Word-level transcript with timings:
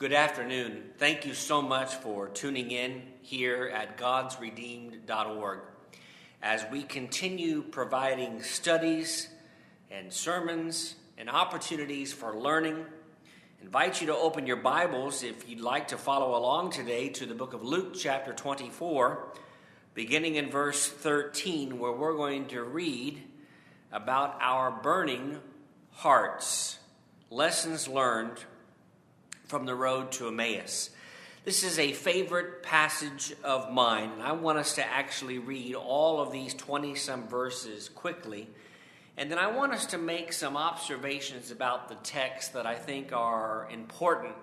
Good 0.00 0.14
afternoon. 0.14 0.92
Thank 0.96 1.26
you 1.26 1.34
so 1.34 1.60
much 1.60 1.94
for 1.96 2.28
tuning 2.28 2.70
in 2.70 3.02
here 3.20 3.68
at 3.68 3.98
godsredeemed.org 3.98 5.58
as 6.40 6.64
we 6.72 6.84
continue 6.84 7.60
providing 7.60 8.42
studies 8.42 9.28
and 9.90 10.10
sermons 10.10 10.94
and 11.18 11.28
opportunities 11.28 12.14
for 12.14 12.34
learning. 12.34 12.86
invite 13.60 14.00
you 14.00 14.06
to 14.06 14.16
open 14.16 14.46
your 14.46 14.56
Bibles 14.56 15.22
if 15.22 15.46
you'd 15.46 15.60
like 15.60 15.88
to 15.88 15.98
follow 15.98 16.34
along 16.34 16.70
today 16.70 17.10
to 17.10 17.26
the 17.26 17.34
book 17.34 17.52
of 17.52 17.62
Luke, 17.62 17.92
chapter 17.94 18.32
24, 18.32 19.34
beginning 19.92 20.36
in 20.36 20.50
verse 20.50 20.88
13, 20.88 21.78
where 21.78 21.92
we're 21.92 22.16
going 22.16 22.46
to 22.46 22.62
read 22.62 23.22
about 23.92 24.38
our 24.40 24.70
burning 24.70 25.40
hearts, 25.90 26.78
lessons 27.28 27.86
learned 27.86 28.38
from 29.50 29.66
the 29.66 29.74
road 29.74 30.12
to 30.12 30.28
Emmaus. 30.28 30.90
This 31.44 31.64
is 31.64 31.80
a 31.80 31.90
favorite 31.90 32.62
passage 32.62 33.34
of 33.42 33.72
mine, 33.72 34.12
and 34.12 34.22
I 34.22 34.30
want 34.30 34.58
us 34.58 34.76
to 34.76 34.86
actually 34.86 35.40
read 35.40 35.74
all 35.74 36.20
of 36.20 36.30
these 36.30 36.54
20 36.54 36.94
some 36.94 37.26
verses 37.26 37.88
quickly. 37.88 38.48
And 39.16 39.28
then 39.28 39.40
I 39.40 39.48
want 39.50 39.72
us 39.72 39.86
to 39.86 39.98
make 39.98 40.32
some 40.32 40.56
observations 40.56 41.50
about 41.50 41.88
the 41.88 41.96
text 41.96 42.52
that 42.52 42.64
I 42.64 42.76
think 42.76 43.12
are 43.12 43.68
important, 43.72 44.36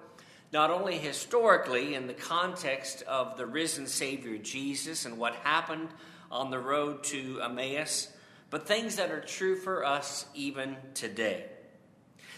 not 0.51 0.71
only 0.71 0.97
historically 0.97 1.95
in 1.95 2.07
the 2.07 2.13
context 2.13 3.01
of 3.03 3.37
the 3.37 3.45
risen 3.45 3.87
Savior 3.87 4.37
Jesus 4.37 5.05
and 5.05 5.17
what 5.17 5.35
happened 5.35 5.87
on 6.29 6.51
the 6.51 6.59
road 6.59 7.05
to 7.05 7.39
Emmaus, 7.41 8.11
but 8.49 8.67
things 8.67 8.97
that 8.97 9.09
are 9.09 9.21
true 9.21 9.55
for 9.55 9.85
us 9.85 10.25
even 10.35 10.75
today. 10.93 11.45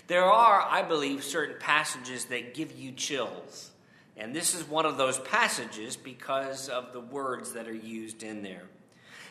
There 0.09 0.25
are, 0.25 0.63
I 0.63 0.81
believe, 0.81 1.23
certain 1.23 1.57
passages 1.59 2.25
that 2.25 2.55
give 2.55 2.71
you 2.71 2.91
chills. 2.91 3.69
And 4.17 4.35
this 4.35 4.55
is 4.55 4.63
one 4.67 4.87
of 4.87 4.97
those 4.97 5.19
passages 5.19 5.95
because 5.95 6.67
of 6.67 6.93
the 6.93 6.99
words 6.99 7.53
that 7.53 7.67
are 7.67 7.75
used 7.75 8.23
in 8.23 8.41
there. 8.41 8.63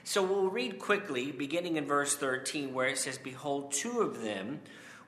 So 0.05 0.22
we'll 0.22 0.50
read 0.50 0.78
quickly, 0.78 1.33
beginning 1.33 1.78
in 1.78 1.86
verse 1.86 2.14
13, 2.14 2.72
where 2.72 2.86
it 2.86 2.97
says, 2.97 3.19
Behold, 3.19 3.72
two 3.72 4.03
of 4.03 4.22
them 4.22 4.61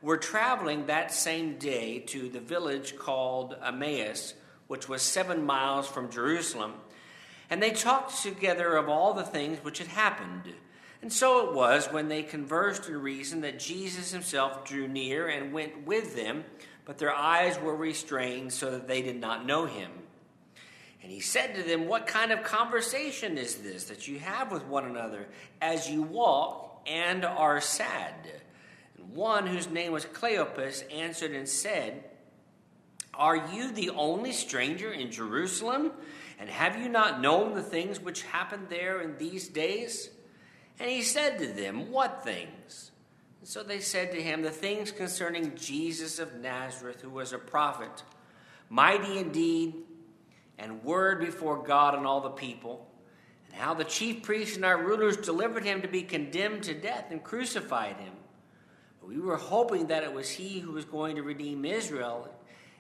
were 0.03 0.17
traveling 0.17 0.87
that 0.87 1.15
same 1.15 1.57
day 1.57 2.01
to 2.01 2.29
the 2.29 2.41
village 2.41 2.97
called 2.99 3.55
Emmaus, 3.65 4.35
which 4.67 4.89
was 4.89 5.03
seven 5.03 5.47
miles 5.47 5.87
from 5.87 6.11
Jerusalem. 6.11 6.73
And 7.49 7.63
they 7.63 7.71
talked 7.71 8.21
together 8.25 8.77
of 8.77 8.89
all 8.89 9.15
the 9.15 9.23
things 9.23 9.63
which 9.63 9.79
had 9.79 9.87
happened. 9.87 10.53
And 11.03 11.13
so 11.13 11.49
it 11.49 11.55
was 11.55 11.87
when 11.87 12.09
they 12.09 12.23
conversed 12.23 12.89
and 12.89 13.03
reasoned 13.03 13.45
that 13.45 13.59
Jesus 13.59 14.13
himself 14.13 14.65
drew 14.65 14.87
near 14.87 15.29
and 15.29 15.53
went 15.53 15.87
with 15.87 16.15
them, 16.15 16.45
but 16.85 16.99
their 16.99 17.15
eyes 17.15 17.59
were 17.59 17.75
restrained 17.75 18.53
so 18.53 18.71
that 18.73 18.87
they 18.87 19.01
did 19.01 19.19
not 19.19 19.47
know 19.47 19.65
him. 19.65 19.91
And 21.03 21.11
he 21.11 21.21
said 21.21 21.55
to 21.55 21.63
them, 21.63 21.89
What 21.89 22.07
kind 22.07 22.31
of 22.31 22.43
conversation 22.43 23.39
is 23.39 23.57
this 23.57 23.85
that 23.85 24.09
you 24.09 24.19
have 24.19 24.53
with 24.53 24.67
one 24.67 24.85
another 24.85 25.27
as 25.63 25.89
you 25.89 26.03
walk 26.03 26.83
and 26.87 27.25
are 27.25 27.61
sad? 27.61 28.15
And 28.99 29.15
one 29.15 29.47
whose 29.47 29.71
name 29.71 29.93
was 29.93 30.05
Cleopas 30.05 30.85
answered 30.93 31.33
and 31.33 31.49
said, 31.49 32.05
Are 33.15 33.49
you 33.51 33.73
the 33.73 33.91
only 33.91 34.33
stranger 34.33 34.93
in 34.93 35.11
Jerusalem? 35.11 35.93
And 36.39 36.51
have 36.51 36.79
you 36.79 36.91
not 36.91 37.23
known 37.23 37.55
the 37.55 37.63
things 37.63 38.01
which 38.01 38.23
happened 38.23 38.67
there 38.69 39.01
in 39.01 39.17
these 39.17 39.49
days? 39.49 40.11
And 40.81 40.91
he 40.91 41.03
said 41.03 41.39
to 41.39 41.47
them, 41.47 41.91
What 41.93 42.25
things? 42.25 42.91
And 43.41 43.49
so 43.49 43.63
they 43.63 43.81
said 43.81 44.13
to 44.13 44.23
him, 44.23 44.41
The 44.41 44.51
things 44.51 44.91
concerning 44.91 45.55
Jesus 45.55 46.19
of 46.19 46.35
Nazareth, 46.37 47.03
who 47.03 47.11
was 47.11 47.35
a 47.35 47.39
prophet, 47.39 48.03
mighty 48.71 49.19
indeed, 49.19 49.75
and 50.59 50.83
word 50.83 51.21
before 51.21 51.63
God 51.63 51.95
and 51.95 52.07
all 52.07 52.23
the 52.23 52.31
people, 52.31 52.89
and 53.47 53.61
how 53.61 53.75
the 53.75 53.85
chief 53.85 54.23
priests 54.23 54.57
and 54.57 54.65
our 54.65 54.83
rulers 54.83 55.19
delivered 55.19 55.65
him 55.65 55.83
to 55.83 55.89
be 55.89 56.03
condemned 56.03 56.63
to 56.65 56.75
death 56.75 57.07
and 57.11 57.23
crucified 57.23 57.97
him. 57.97 58.15
But 59.01 59.11
we 59.11 59.19
were 59.19 59.37
hoping 59.37 59.89
that 59.89 60.03
it 60.03 60.13
was 60.13 60.31
he 60.31 60.61
who 60.61 60.73
was 60.73 60.87
going 60.87 61.17
to 61.17 61.23
redeem 61.23 61.67
Israel. 61.67 62.33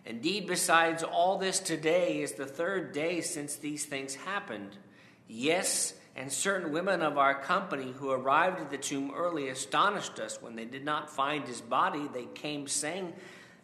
Indeed, 0.06 0.46
besides 0.46 1.02
all 1.02 1.36
this, 1.36 1.58
today 1.58 2.22
is 2.22 2.32
the 2.32 2.46
third 2.46 2.92
day 2.92 3.20
since 3.20 3.56
these 3.56 3.84
things 3.84 4.14
happened. 4.14 4.76
Yes, 5.28 5.94
and 6.16 6.30
certain 6.30 6.72
women 6.72 7.02
of 7.02 7.18
our 7.18 7.34
company 7.34 7.94
who 7.98 8.10
arrived 8.10 8.60
at 8.60 8.70
the 8.70 8.78
tomb 8.78 9.12
early 9.14 9.48
astonished 9.48 10.18
us 10.18 10.42
when 10.42 10.56
they 10.56 10.64
did 10.64 10.84
not 10.84 11.10
find 11.10 11.46
his 11.46 11.60
body. 11.60 12.08
They 12.12 12.26
came 12.26 12.66
saying 12.66 13.12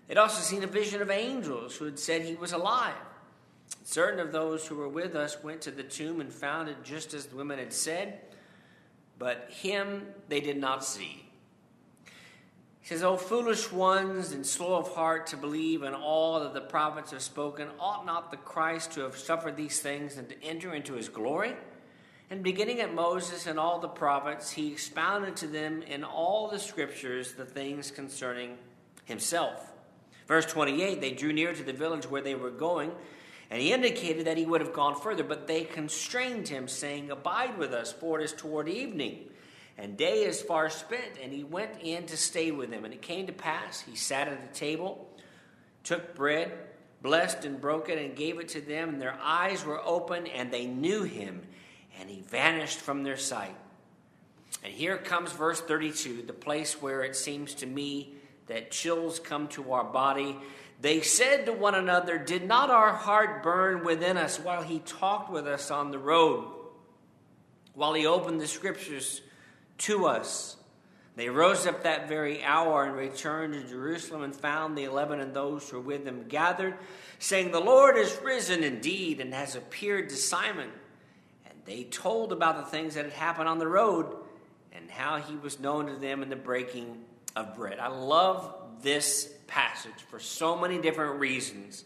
they'd 0.06 0.18
also 0.18 0.40
seen 0.40 0.62
a 0.62 0.68
vision 0.68 1.02
of 1.02 1.10
angels 1.10 1.76
who 1.76 1.84
had 1.84 1.98
said 1.98 2.22
he 2.22 2.34
was 2.34 2.52
alive. 2.52 2.94
Certain 3.84 4.20
of 4.20 4.32
those 4.32 4.66
who 4.66 4.76
were 4.76 4.88
with 4.88 5.14
us 5.14 5.42
went 5.42 5.60
to 5.62 5.70
the 5.70 5.82
tomb 5.82 6.20
and 6.20 6.32
found 6.32 6.68
it 6.68 6.82
just 6.84 7.14
as 7.14 7.26
the 7.26 7.36
women 7.36 7.58
had 7.58 7.72
said, 7.72 8.20
but 9.18 9.48
him 9.50 10.06
they 10.28 10.40
did 10.40 10.56
not 10.56 10.84
see. 10.84 11.24
He 12.80 12.94
says, 12.94 13.02
O 13.02 13.16
foolish 13.16 13.72
ones 13.72 14.30
and 14.30 14.46
slow 14.46 14.76
of 14.76 14.94
heart 14.94 15.26
to 15.28 15.36
believe 15.36 15.82
in 15.82 15.92
all 15.92 16.38
that 16.40 16.54
the 16.54 16.60
prophets 16.60 17.10
have 17.10 17.22
spoken, 17.22 17.68
ought 17.80 18.06
not 18.06 18.30
the 18.30 18.36
Christ 18.36 18.92
to 18.92 19.00
have 19.00 19.16
suffered 19.16 19.56
these 19.56 19.80
things 19.80 20.16
and 20.16 20.28
to 20.28 20.40
enter 20.40 20.72
into 20.72 20.94
his 20.94 21.08
glory? 21.08 21.56
And 22.28 22.42
beginning 22.42 22.80
at 22.80 22.92
Moses 22.92 23.46
and 23.46 23.58
all 23.58 23.78
the 23.78 23.88
prophets, 23.88 24.50
he 24.50 24.72
expounded 24.72 25.36
to 25.36 25.46
them 25.46 25.82
in 25.82 26.02
all 26.02 26.48
the 26.48 26.58
scriptures 26.58 27.34
the 27.34 27.44
things 27.44 27.92
concerning 27.92 28.58
himself. 29.04 29.72
Verse 30.26 30.46
28 30.46 31.00
they 31.00 31.12
drew 31.12 31.32
near 31.32 31.52
to 31.52 31.62
the 31.62 31.72
village 31.72 32.10
where 32.10 32.22
they 32.22 32.34
were 32.34 32.50
going, 32.50 32.90
and 33.48 33.62
he 33.62 33.72
indicated 33.72 34.26
that 34.26 34.36
he 34.36 34.44
would 34.44 34.60
have 34.60 34.72
gone 34.72 35.00
further, 35.00 35.22
but 35.22 35.46
they 35.46 35.62
constrained 35.62 36.48
him, 36.48 36.66
saying, 36.66 37.12
Abide 37.12 37.58
with 37.58 37.72
us, 37.72 37.92
for 37.92 38.20
it 38.20 38.24
is 38.24 38.32
toward 38.32 38.68
evening, 38.68 39.20
and 39.78 39.96
day 39.96 40.24
is 40.24 40.42
far 40.42 40.68
spent. 40.68 41.18
And 41.22 41.32
he 41.32 41.44
went 41.44 41.80
in 41.80 42.06
to 42.06 42.16
stay 42.16 42.50
with 42.50 42.70
them. 42.70 42.84
And 42.84 42.92
it 42.92 43.02
came 43.02 43.28
to 43.28 43.32
pass, 43.32 43.82
he 43.82 43.94
sat 43.94 44.26
at 44.26 44.40
the 44.40 44.58
table, 44.58 45.08
took 45.84 46.16
bread, 46.16 46.50
blessed 47.02 47.44
and 47.44 47.60
broke 47.60 47.88
it, 47.88 47.98
and 47.98 48.16
gave 48.16 48.40
it 48.40 48.48
to 48.48 48.60
them, 48.60 48.88
and 48.88 49.00
their 49.00 49.16
eyes 49.22 49.64
were 49.64 49.80
open, 49.84 50.26
and 50.26 50.50
they 50.50 50.66
knew 50.66 51.04
him 51.04 51.42
and 52.00 52.10
he 52.10 52.20
vanished 52.20 52.78
from 52.78 53.02
their 53.02 53.16
sight. 53.16 53.56
And 54.64 54.72
here 54.72 54.96
comes 54.96 55.32
verse 55.32 55.60
32, 55.60 56.22
the 56.22 56.32
place 56.32 56.80
where 56.80 57.02
it 57.02 57.16
seems 57.16 57.54
to 57.56 57.66
me 57.66 58.14
that 58.46 58.70
chills 58.70 59.18
come 59.18 59.48
to 59.48 59.72
our 59.72 59.84
body. 59.84 60.36
They 60.80 61.00
said 61.00 61.46
to 61.46 61.52
one 61.52 61.74
another, 61.74 62.18
Did 62.18 62.46
not 62.46 62.70
our 62.70 62.92
heart 62.92 63.42
burn 63.42 63.84
within 63.84 64.16
us 64.16 64.38
while 64.38 64.62
he 64.62 64.80
talked 64.80 65.30
with 65.30 65.46
us 65.46 65.70
on 65.70 65.90
the 65.90 65.98
road, 65.98 66.52
while 67.74 67.94
he 67.94 68.06
opened 68.06 68.40
the 68.40 68.46
scriptures 68.46 69.22
to 69.78 70.06
us? 70.06 70.56
They 71.16 71.30
rose 71.30 71.66
up 71.66 71.84
that 71.84 72.08
very 72.08 72.44
hour 72.44 72.84
and 72.84 72.94
returned 72.94 73.54
to 73.54 73.66
Jerusalem 73.66 74.22
and 74.22 74.36
found 74.36 74.76
the 74.76 74.84
eleven 74.84 75.18
and 75.18 75.32
those 75.32 75.68
who 75.68 75.78
were 75.78 75.82
with 75.82 76.04
them 76.04 76.26
gathered, 76.28 76.74
saying, 77.18 77.50
The 77.50 77.60
Lord 77.60 77.96
is 77.96 78.18
risen 78.22 78.62
indeed 78.62 79.20
and 79.20 79.32
has 79.32 79.56
appeared 79.56 80.10
to 80.10 80.16
Simon 80.16 80.70
they 81.66 81.84
told 81.84 82.32
about 82.32 82.56
the 82.56 82.70
things 82.70 82.94
that 82.94 83.04
had 83.04 83.12
happened 83.12 83.48
on 83.48 83.58
the 83.58 83.66
road 83.66 84.16
and 84.72 84.90
how 84.90 85.18
he 85.18 85.36
was 85.36 85.58
known 85.58 85.86
to 85.86 85.96
them 85.96 86.22
in 86.22 86.30
the 86.30 86.36
breaking 86.36 87.04
of 87.34 87.56
bread. 87.56 87.78
I 87.78 87.88
love 87.88 88.54
this 88.82 89.32
passage 89.46 90.02
for 90.08 90.18
so 90.18 90.56
many 90.56 90.80
different 90.80 91.20
reasons. 91.20 91.84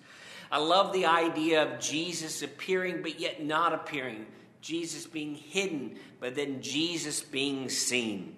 I 0.52 0.58
love 0.58 0.92
the 0.92 1.06
idea 1.06 1.62
of 1.62 1.80
Jesus 1.80 2.42
appearing 2.42 3.02
but 3.02 3.18
yet 3.18 3.42
not 3.42 3.72
appearing, 3.72 4.26
Jesus 4.60 5.06
being 5.06 5.34
hidden 5.34 5.96
but 6.20 6.34
then 6.34 6.60
Jesus 6.60 7.22
being 7.22 7.68
seen. 7.68 8.36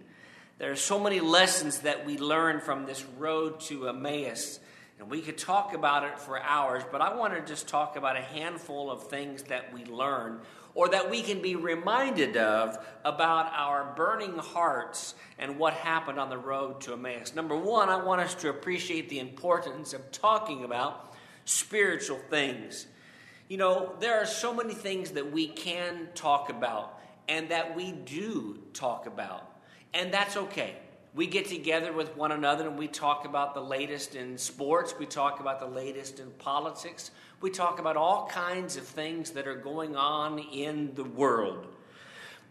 There 0.58 0.70
are 0.70 0.76
so 0.76 1.00
many 1.00 1.18
lessons 1.18 1.80
that 1.80 2.06
we 2.06 2.18
learn 2.18 2.60
from 2.60 2.86
this 2.86 3.04
road 3.18 3.60
to 3.62 3.88
Emmaus. 3.88 4.60
And 5.00 5.10
we 5.10 5.20
could 5.20 5.36
talk 5.36 5.74
about 5.74 6.04
it 6.04 6.20
for 6.20 6.40
hours, 6.40 6.84
but 6.92 7.00
I 7.00 7.16
want 7.16 7.34
to 7.34 7.40
just 7.40 7.66
talk 7.66 7.96
about 7.96 8.16
a 8.16 8.20
handful 8.20 8.88
of 8.88 9.08
things 9.08 9.42
that 9.44 9.74
we 9.74 9.84
learn 9.84 10.38
or 10.74 10.88
that 10.88 11.10
we 11.10 11.22
can 11.22 11.42
be 11.42 11.54
reminded 11.54 12.36
of 12.36 12.78
about 13.04 13.52
our 13.54 13.92
burning 13.96 14.38
hearts 14.38 15.14
and 15.38 15.58
what 15.58 15.74
happened 15.74 16.18
on 16.18 16.30
the 16.30 16.38
road 16.38 16.80
to 16.80 16.92
Emmaus. 16.92 17.34
Number 17.34 17.56
one, 17.56 17.88
I 17.88 18.02
want 18.02 18.20
us 18.20 18.34
to 18.36 18.48
appreciate 18.48 19.08
the 19.08 19.18
importance 19.18 19.92
of 19.92 20.10
talking 20.12 20.64
about 20.64 21.12
spiritual 21.44 22.18
things. 22.30 22.86
You 23.48 23.58
know, 23.58 23.94
there 24.00 24.20
are 24.20 24.26
so 24.26 24.54
many 24.54 24.74
things 24.74 25.10
that 25.10 25.30
we 25.30 25.48
can 25.48 26.08
talk 26.14 26.48
about 26.48 26.98
and 27.28 27.50
that 27.50 27.76
we 27.76 27.92
do 27.92 28.58
talk 28.72 29.06
about, 29.06 29.60
and 29.92 30.12
that's 30.12 30.36
okay. 30.36 30.76
We 31.14 31.26
get 31.26 31.46
together 31.46 31.92
with 31.92 32.16
one 32.16 32.32
another 32.32 32.66
and 32.68 32.78
we 32.78 32.88
talk 32.88 33.26
about 33.26 33.52
the 33.52 33.60
latest 33.60 34.14
in 34.14 34.38
sports, 34.38 34.94
we 34.98 35.04
talk 35.04 35.40
about 35.40 35.60
the 35.60 35.66
latest 35.66 36.20
in 36.20 36.30
politics, 36.32 37.10
we 37.42 37.50
talk 37.50 37.78
about 37.78 37.98
all 37.98 38.26
kinds 38.28 38.78
of 38.78 38.84
things 38.84 39.32
that 39.32 39.46
are 39.46 39.56
going 39.56 39.94
on 39.94 40.38
in 40.38 40.94
the 40.94 41.04
world. 41.04 41.66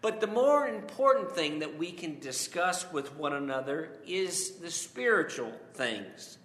But 0.02 0.20
the 0.20 0.28
more 0.28 0.68
important 0.68 1.32
thing 1.32 1.60
that 1.60 1.78
we 1.78 1.92
can 1.92 2.20
discuss 2.20 2.92
with 2.92 3.16
one 3.16 3.34
another 3.34 3.98
is 4.06 4.52
the 4.58 4.70
spiritual 4.70 5.52
things. 5.74 6.38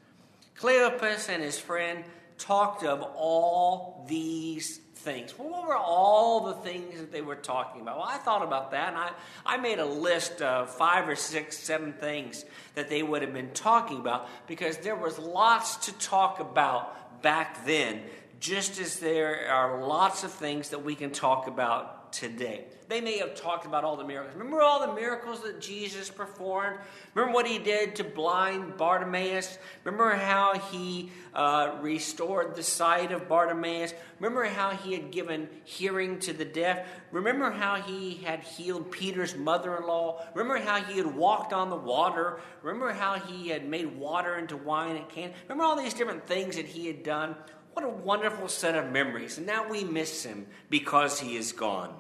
Cleopas 0.59 1.29
and 1.29 1.43
his 1.43 1.59
friend 1.59 2.03
talked 2.39 2.83
of 2.83 3.03
all 3.03 4.07
these 4.09 4.81
things. 5.07 5.39
Well, 5.39 5.49
what 5.49 5.69
were 5.69 5.77
all 5.77 6.47
the 6.47 6.55
things 6.55 6.99
that 6.99 7.13
they 7.13 7.23
were 7.23 7.37
talking 7.37 7.81
about? 7.81 7.99
Well, 7.99 8.09
I 8.09 8.19
thought 8.19 8.43
about 8.43 8.73
that, 8.73 8.89
and 8.89 8.97
I, 8.97 9.13
I 9.47 9.57
made 9.57 9.79
a 9.79 9.87
list 9.87 10.43
of 10.43 10.69
five 10.69 11.09
or 11.09 11.15
six, 11.15 11.57
seven 11.57 11.93
things 11.93 12.45
that 12.75 12.91
they 12.91 13.05
would 13.05 13.23
have 13.23 13.33
been 13.33 13.53
talking 13.53 13.99
about 13.99 14.29
because 14.49 14.79
there 14.79 14.97
was 14.97 15.17
lots 15.17 15.77
to 15.87 15.93
talk 15.99 16.41
about 16.41 17.23
back 17.23 17.65
then, 17.65 18.03
just 18.41 18.81
as 18.81 18.99
there 18.99 19.49
are 19.51 19.83
lots 19.87 20.25
of 20.25 20.31
things 20.31 20.71
that 20.71 20.85
we 20.85 20.95
Cana 20.95 21.13
talk 21.13 21.47
about 21.47 22.13
today. 22.13 22.65
They 22.89 23.01
may 23.01 23.19
have 23.19 23.35
talked 23.35 23.67
about 23.67 23.83
all 23.83 23.97
the 23.97 24.05
miracles. 24.05 24.37
Remember 24.37 24.63
all 24.63 24.87
the 24.87 24.95
miracles 24.95 25.43
that 25.43 25.61
Jesus 25.61 26.09
performed? 26.09 26.79
Remember 27.15 27.35
what 27.35 27.47
he 27.47 27.59
did 27.59 27.97
to 27.97 28.05
blind 28.05 28.77
Bartimaeus? 28.77 29.59
Remember 29.83 30.15
how 30.15 30.55
he 30.55 31.11
uh, 31.35 31.79
restored 31.81 32.55
the 32.55 32.63
sight 32.63 33.11
of 33.11 33.29
Bartimaeus? 33.29 33.93
Remember 34.21 34.45
how 34.45 34.71
he 34.71 34.93
had 34.93 35.11
given 35.11 35.49
hearing 35.65 36.21
to 36.21 36.33
the 36.33 36.45
deaf? 36.45 36.87
Remember 37.11 37.51
how 37.51 37.75
he 37.75 38.15
had 38.19 38.45
healed 38.45 38.93
Peter's 38.93 39.35
mother 39.35 39.77
in 39.77 39.87
law? 39.87 40.25
Remember 40.35 40.65
how 40.65 40.81
he 40.81 40.97
had 40.97 41.13
walked 41.13 41.53
on 41.53 41.71
the 41.71 41.77
water? 41.77 42.39
Remember 42.63 42.93
how 42.93 43.15
he 43.15 43.49
had 43.49 43.69
made 43.69 43.97
water 43.97 44.37
into 44.39 44.57
wine 44.57 44.97
and 44.97 45.09
can? 45.09 45.33
Remember 45.49 45.65
all 45.65 45.77
these 45.77 45.95
different 45.95 46.25
things 46.27 46.55
that 46.55 46.67
he 46.67 46.87
had 46.87 47.03
done? 47.03 47.35
What 47.77 47.85
a 47.85 47.91
wonderful 47.91 48.49
set 48.49 48.75
of 48.75 48.91
memories. 48.91 49.37
And 49.37 49.47
now 49.47 49.69
we 49.69 49.85
miss 49.85 50.25
him 50.25 50.47
because 50.71 51.21
he 51.21 51.37
is 51.37 51.53
gone. 51.53 51.95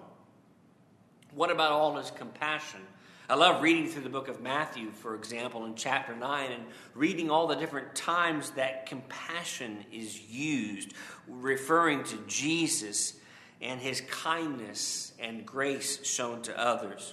What 1.34 1.50
about 1.50 1.70
all 1.70 1.98
his 1.98 2.10
compassion? 2.10 2.80
I 3.28 3.34
love 3.34 3.62
reading 3.62 3.86
through 3.86 4.04
the 4.04 4.08
book 4.08 4.28
of 4.28 4.40
Matthew, 4.40 4.90
for 4.90 5.14
example, 5.14 5.66
in 5.66 5.74
chapter 5.74 6.16
9, 6.16 6.50
and 6.50 6.64
reading 6.94 7.28
all 7.28 7.46
the 7.46 7.56
different 7.56 7.94
times 7.94 8.52
that 8.52 8.86
compassion 8.86 9.84
is 9.92 10.18
used, 10.22 10.94
referring 11.28 12.04
to 12.04 12.16
Jesus 12.26 13.12
and 13.60 13.78
his 13.78 14.00
kindness 14.00 15.12
and 15.18 15.44
grace 15.44 16.02
shown 16.06 16.40
to 16.40 16.58
others. 16.58 17.12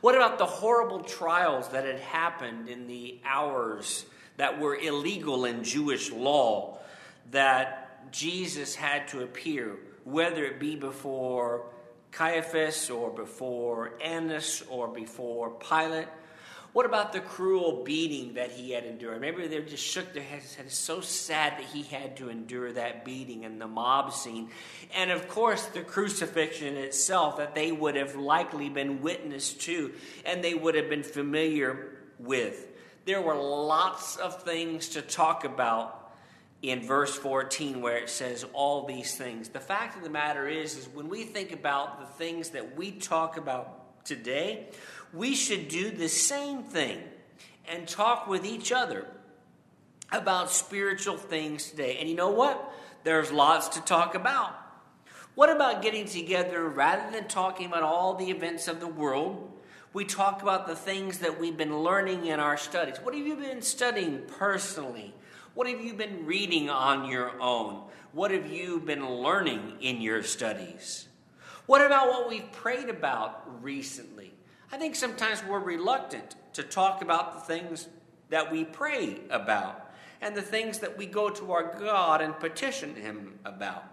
What 0.00 0.14
about 0.14 0.38
the 0.38 0.46
horrible 0.46 1.00
trials 1.00 1.68
that 1.68 1.84
had 1.84 2.00
happened 2.00 2.70
in 2.70 2.86
the 2.86 3.20
hours 3.22 4.06
that 4.38 4.58
were 4.58 4.76
illegal 4.76 5.44
in 5.44 5.62
Jewish 5.62 6.10
law 6.10 6.76
that 7.30 8.12
Jesus 8.12 8.74
had 8.74 9.08
to 9.08 9.22
appear, 9.22 9.76
whether 10.04 10.44
it 10.44 10.60
be 10.60 10.76
before 10.76 11.66
Caiaphas 12.12 12.90
or 12.90 13.10
before 13.10 13.98
Annas 14.02 14.62
or 14.68 14.88
before 14.88 15.50
Pilate? 15.50 16.08
What 16.76 16.84
about 16.84 17.14
the 17.14 17.20
cruel 17.20 17.84
beating 17.84 18.34
that 18.34 18.50
he 18.50 18.72
had 18.72 18.84
endured? 18.84 19.18
Maybe 19.18 19.46
they 19.46 19.62
just 19.62 19.82
shook 19.82 20.12
their 20.12 20.22
heads 20.22 20.44
and 20.44 20.50
said, 20.52 20.66
It's 20.66 20.76
so 20.76 21.00
sad 21.00 21.54
that 21.54 21.64
he 21.64 21.82
had 21.82 22.18
to 22.18 22.28
endure 22.28 22.70
that 22.70 23.02
beating 23.02 23.46
and 23.46 23.58
the 23.58 23.66
mob 23.66 24.12
scene. 24.12 24.50
And 24.94 25.10
of 25.10 25.26
course, 25.26 25.64
the 25.64 25.80
crucifixion 25.80 26.76
itself 26.76 27.38
that 27.38 27.54
they 27.54 27.72
would 27.72 27.96
have 27.96 28.14
likely 28.14 28.68
been 28.68 29.00
witness 29.00 29.54
to 29.54 29.94
and 30.26 30.44
they 30.44 30.52
would 30.52 30.74
have 30.74 30.90
been 30.90 31.02
familiar 31.02 31.96
with. 32.18 32.66
There 33.06 33.22
were 33.22 33.36
lots 33.36 34.16
of 34.16 34.42
things 34.42 34.90
to 34.90 35.00
talk 35.00 35.44
about 35.44 36.05
in 36.62 36.86
verse 36.86 37.14
14 37.16 37.80
where 37.80 37.98
it 37.98 38.10
says 38.10 38.44
all 38.52 38.86
these 38.86 39.16
things. 39.16 39.48
The 39.48 39.60
fact 39.60 39.96
of 39.96 40.02
the 40.02 40.10
matter 40.10 40.48
is 40.48 40.76
is 40.76 40.88
when 40.88 41.08
we 41.08 41.24
think 41.24 41.52
about 41.52 42.00
the 42.00 42.06
things 42.06 42.50
that 42.50 42.76
we 42.76 42.92
talk 42.92 43.36
about 43.36 44.04
today, 44.04 44.68
we 45.12 45.34
should 45.34 45.68
do 45.68 45.90
the 45.90 46.08
same 46.08 46.62
thing 46.62 46.98
and 47.68 47.86
talk 47.86 48.26
with 48.26 48.44
each 48.44 48.72
other 48.72 49.06
about 50.12 50.50
spiritual 50.50 51.16
things 51.16 51.70
today. 51.70 51.98
And 51.98 52.08
you 52.08 52.14
know 52.14 52.30
what? 52.30 52.72
There's 53.04 53.30
lots 53.30 53.68
to 53.70 53.80
talk 53.82 54.14
about. 54.14 54.54
What 55.34 55.50
about 55.50 55.82
getting 55.82 56.06
together 56.06 56.66
rather 56.66 57.10
than 57.10 57.28
talking 57.28 57.66
about 57.66 57.82
all 57.82 58.14
the 58.14 58.30
events 58.30 58.68
of 58.68 58.80
the 58.80 58.88
world? 58.88 59.52
We 59.92 60.04
talk 60.04 60.42
about 60.42 60.66
the 60.66 60.76
things 60.76 61.18
that 61.18 61.38
we've 61.38 61.56
been 61.56 61.78
learning 61.80 62.26
in 62.26 62.40
our 62.40 62.56
studies. 62.56 62.96
What 63.02 63.14
have 63.14 63.26
you 63.26 63.36
been 63.36 63.62
studying 63.62 64.22
personally? 64.38 65.14
What 65.56 65.68
have 65.68 65.80
you 65.82 65.94
been 65.94 66.26
reading 66.26 66.68
on 66.68 67.10
your 67.10 67.32
own? 67.40 67.80
What 68.12 68.30
have 68.30 68.52
you 68.52 68.78
been 68.78 69.08
learning 69.08 69.78
in 69.80 70.02
your 70.02 70.22
studies? 70.22 71.08
What 71.64 71.80
about 71.80 72.08
what 72.08 72.28
we've 72.28 72.52
prayed 72.52 72.90
about 72.90 73.62
recently? 73.62 74.34
I 74.70 74.76
think 74.76 74.94
sometimes 74.94 75.42
we're 75.48 75.60
reluctant 75.60 76.36
to 76.52 76.62
talk 76.62 77.00
about 77.00 77.32
the 77.32 77.40
things 77.40 77.88
that 78.28 78.52
we 78.52 78.66
pray 78.66 79.16
about 79.30 79.94
and 80.20 80.36
the 80.36 80.42
things 80.42 80.80
that 80.80 80.98
we 80.98 81.06
go 81.06 81.30
to 81.30 81.52
our 81.52 81.74
God 81.78 82.20
and 82.20 82.38
petition 82.38 82.94
Him 82.94 83.38
about. 83.46 83.84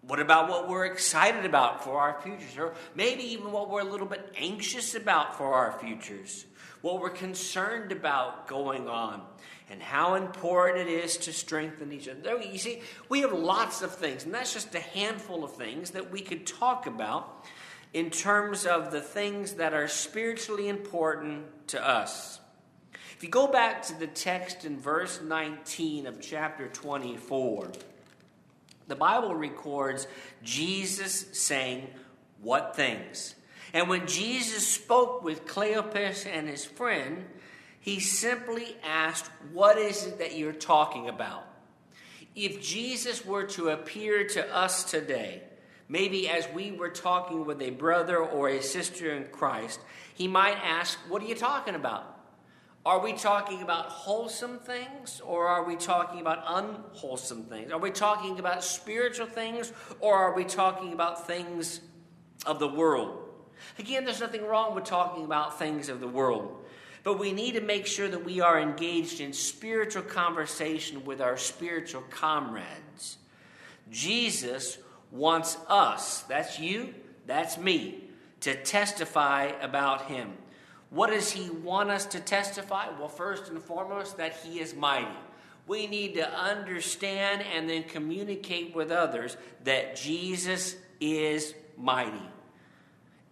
What 0.00 0.18
about 0.18 0.48
what 0.48 0.68
we're 0.68 0.86
excited 0.86 1.44
about 1.44 1.84
for 1.84 2.00
our 2.00 2.20
futures? 2.20 2.58
Or 2.58 2.74
maybe 2.96 3.22
even 3.22 3.52
what 3.52 3.70
we're 3.70 3.82
a 3.82 3.84
little 3.84 4.08
bit 4.08 4.34
anxious 4.36 4.96
about 4.96 5.38
for 5.38 5.54
our 5.54 5.78
futures? 5.78 6.46
What 6.82 7.00
we're 7.00 7.10
concerned 7.10 7.92
about 7.92 8.46
going 8.46 8.88
on? 8.88 9.22
and 9.72 9.82
how 9.82 10.16
important 10.16 10.86
it 10.86 10.92
is 10.92 11.16
to 11.16 11.32
strengthen 11.32 11.92
each 11.92 12.06
other. 12.06 12.42
You 12.42 12.58
see, 12.58 12.82
we 13.08 13.22
have 13.22 13.32
lots 13.32 13.80
of 13.80 13.94
things, 13.94 14.24
and 14.24 14.34
that's 14.34 14.52
just 14.52 14.74
a 14.74 14.80
handful 14.80 15.44
of 15.44 15.54
things 15.54 15.92
that 15.92 16.10
we 16.10 16.20
could 16.20 16.46
talk 16.46 16.86
about 16.86 17.46
in 17.94 18.10
terms 18.10 18.66
of 18.66 18.90
the 18.90 19.00
things 19.00 19.54
that 19.54 19.72
are 19.72 19.88
spiritually 19.88 20.68
important 20.68 21.68
to 21.68 21.82
us. 21.82 22.38
If 23.16 23.22
you 23.22 23.30
go 23.30 23.46
back 23.46 23.82
to 23.84 23.98
the 23.98 24.06
text 24.06 24.66
in 24.66 24.78
verse 24.78 25.20
19 25.22 26.06
of 26.06 26.20
chapter 26.20 26.68
24, 26.68 27.72
the 28.88 28.96
Bible 28.96 29.34
records 29.34 30.06
Jesus 30.42 31.26
saying, 31.32 31.88
What 32.42 32.76
things? 32.76 33.36
And 33.72 33.88
when 33.88 34.06
Jesus 34.06 34.66
spoke 34.66 35.22
with 35.22 35.46
Cleopas 35.46 36.26
and 36.26 36.48
his 36.48 36.64
friend, 36.64 37.24
he 37.80 38.00
simply 38.00 38.76
asked, 38.84 39.30
What 39.52 39.78
is 39.78 40.06
it 40.06 40.18
that 40.18 40.36
you're 40.36 40.52
talking 40.52 41.08
about? 41.08 41.44
If 42.34 42.62
Jesus 42.62 43.24
were 43.24 43.44
to 43.44 43.70
appear 43.70 44.26
to 44.28 44.54
us 44.54 44.84
today, 44.84 45.42
maybe 45.88 46.28
as 46.28 46.46
we 46.54 46.72
were 46.72 46.90
talking 46.90 47.44
with 47.44 47.60
a 47.60 47.70
brother 47.70 48.18
or 48.18 48.48
a 48.48 48.62
sister 48.62 49.14
in 49.14 49.24
Christ, 49.32 49.80
he 50.14 50.28
might 50.28 50.56
ask, 50.62 50.98
What 51.08 51.22
are 51.22 51.26
you 51.26 51.34
talking 51.34 51.74
about? 51.74 52.08
Are 52.84 52.98
we 52.98 53.12
talking 53.12 53.62
about 53.62 53.86
wholesome 53.86 54.58
things 54.58 55.20
or 55.24 55.46
are 55.46 55.64
we 55.64 55.76
talking 55.76 56.20
about 56.20 56.42
unwholesome 56.46 57.44
things? 57.44 57.70
Are 57.70 57.78
we 57.78 57.92
talking 57.92 58.40
about 58.40 58.64
spiritual 58.64 59.26
things 59.26 59.72
or 60.00 60.16
are 60.16 60.34
we 60.34 60.44
talking 60.44 60.92
about 60.92 61.26
things 61.26 61.80
of 62.44 62.58
the 62.58 62.66
world? 62.66 63.21
Again, 63.78 64.04
there's 64.04 64.20
nothing 64.20 64.46
wrong 64.46 64.74
with 64.74 64.84
talking 64.84 65.24
about 65.24 65.58
things 65.58 65.88
of 65.88 66.00
the 66.00 66.08
world. 66.08 66.64
But 67.04 67.18
we 67.18 67.32
need 67.32 67.52
to 67.52 67.60
make 67.60 67.86
sure 67.86 68.08
that 68.08 68.24
we 68.24 68.40
are 68.40 68.60
engaged 68.60 69.20
in 69.20 69.32
spiritual 69.32 70.02
conversation 70.02 71.04
with 71.04 71.20
our 71.20 71.36
spiritual 71.36 72.02
comrades. 72.10 73.18
Jesus 73.90 74.78
wants 75.10 75.58
us, 75.68 76.22
that's 76.22 76.58
you, 76.58 76.94
that's 77.26 77.58
me, 77.58 78.04
to 78.40 78.54
testify 78.54 79.52
about 79.60 80.06
him. 80.06 80.32
What 80.90 81.10
does 81.10 81.30
he 81.30 81.50
want 81.50 81.90
us 81.90 82.06
to 82.06 82.20
testify? 82.20 82.88
Well, 82.98 83.08
first 83.08 83.50
and 83.50 83.62
foremost, 83.62 84.18
that 84.18 84.36
he 84.36 84.60
is 84.60 84.74
mighty. 84.74 85.06
We 85.66 85.86
need 85.86 86.14
to 86.14 86.30
understand 86.30 87.42
and 87.54 87.68
then 87.68 87.84
communicate 87.84 88.74
with 88.74 88.90
others 88.90 89.36
that 89.64 89.96
Jesus 89.96 90.76
is 91.00 91.54
mighty. 91.76 92.31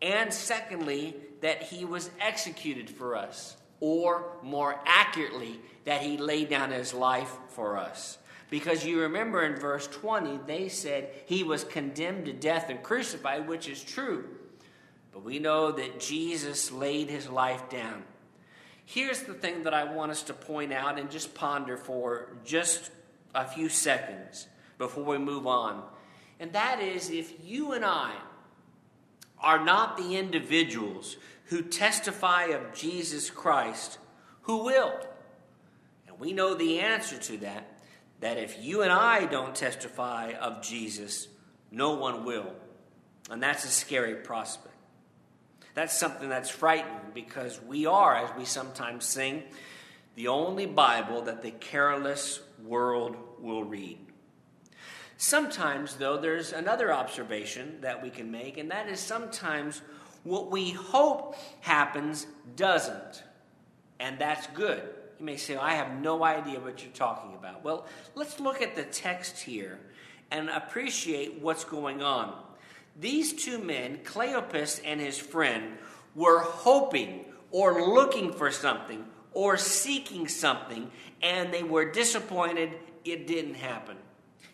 And 0.03 0.33
secondly, 0.33 1.15
that 1.41 1.63
he 1.63 1.85
was 1.85 2.11
executed 2.21 2.91
for 2.91 3.17
us 3.17 3.57
or 3.81 4.37
more 4.43 4.79
accurately, 4.85 5.59
that 5.85 6.03
he 6.03 6.19
laid 6.19 6.51
down 6.51 6.71
his 6.71 6.93
life 6.93 7.35
for 7.49 7.79
us. 7.79 8.19
Because 8.51 8.85
you 8.85 9.01
remember 9.01 9.43
in 9.43 9.57
verse 9.57 9.87
20, 9.87 10.41
they 10.47 10.69
said 10.69 11.11
he 11.27 11.43
was 11.43 11.65
condemned 11.65 12.27
to 12.27 12.33
death 12.33 12.69
and 12.69 12.83
crucified, 12.83 13.49
which 13.49 13.69
is 13.69 13.83
true. 13.83 14.29
But 15.13 15.25
we 15.25 15.39
know 15.39 15.73
that 15.73 16.01
Jesus 16.01 16.71
laid 16.71 17.09
his 17.09 17.29
life 17.29 17.71
down. 17.71 18.03
Here's 18.85 19.23
the 19.23 19.35
thing 19.35 19.63
that 19.63 19.75
I 19.75 19.85
want 19.85 20.11
us 20.11 20.25
to 20.25 20.35
point 20.35 20.73
out 20.73 20.99
and 20.99 21.11
just 21.11 21.35
ponder 21.35 21.77
for 21.77 22.37
just 22.45 22.91
a 23.35 23.47
few 23.47 23.69
seconds 23.69 24.49
before 24.79 25.05
we 25.05 25.19
move 25.19 25.47
on. 25.47 25.85
And 26.41 26.53
that 26.53 26.81
is 26.81 27.11
if 27.11 27.33
you 27.45 27.73
and 27.73 27.85
I 27.85 28.13
are 29.43 29.65
not 29.65 29.97
the 29.97 30.17
individuals 30.17 31.17
who 31.47 31.63
testify 31.63 32.45
of 32.47 32.75
Jesus 32.75 33.31
Christ, 33.31 33.99
who 34.43 34.65
will? 34.65 34.99
And 36.07 36.19
we 36.19 36.33
know 36.33 36.55
the 36.55 36.81
answer 36.81 37.19
to 37.19 37.37
that 37.39 37.67
that 38.21 38.37
if 38.37 38.63
you 38.63 38.83
and 38.83 38.93
I 38.93 39.25
don't 39.25 39.55
testify 39.55 40.33
of 40.33 40.63
Jesus, 40.63 41.27
no 41.71 41.95
one 41.95 42.25
will. 42.25 42.53
And 43.31 43.43
that's 43.43 43.65
a 43.65 43.69
scary 43.69 44.17
prospect. 44.17 44.75
That's 45.75 45.99
something 45.99 46.29
that's 46.29 46.51
frightening 46.51 47.13
because 47.15 47.61
we 47.63 47.87
are, 47.87 48.17
as 48.17 48.37
we 48.37 48.45
sometimes 48.45 49.05
sing, 49.05 49.45
the 50.17 50.29
only 50.29 50.67
Bible 50.67 51.23
that 51.23 51.43
the 51.43 51.51
careless 51.51 52.41
world 52.63 53.17
will 53.39 53.65
read. 53.65 53.99
Sometimes, 55.23 55.97
though, 55.97 56.17
there's 56.17 56.55
another 56.55 56.91
observation 56.91 57.77
that 57.83 58.03
we 58.03 58.09
can 58.09 58.31
make, 58.31 58.57
and 58.57 58.71
that 58.71 58.89
is 58.89 58.99
sometimes 58.99 59.83
what 60.25 60.51
we 60.51 60.71
hope 60.71 61.37
happens 61.61 62.27
doesn't. 62.57 63.23
And 63.99 64.19
that's 64.19 64.47
good. 64.55 64.83
You 65.19 65.27
may 65.27 65.37
say, 65.37 65.57
I 65.57 65.75
have 65.75 66.01
no 66.01 66.25
idea 66.25 66.59
what 66.59 66.83
you're 66.83 66.95
talking 66.95 67.35
about. 67.35 67.63
Well, 67.63 67.85
let's 68.15 68.41
look 68.41 68.63
at 68.63 68.75
the 68.75 68.83
text 68.85 69.39
here 69.39 69.79
and 70.31 70.49
appreciate 70.49 71.43
what's 71.43 71.65
going 71.65 72.03
on. 72.03 72.35
These 72.99 73.45
two 73.45 73.59
men, 73.59 73.99
Cleopas 74.03 74.81
and 74.87 75.03
his 75.03 75.19
friend, 75.19 75.77
were 76.15 76.41
hoping 76.41 77.27
or 77.51 77.93
looking 77.93 78.33
for 78.33 78.51
something 78.51 79.05
or 79.35 79.59
seeking 79.59 80.29
something, 80.29 80.91
and 81.21 81.53
they 81.53 81.63
were 81.63 81.93
disappointed 81.93 82.71
it 83.05 83.27
didn't 83.27 83.57
happen. 83.57 83.99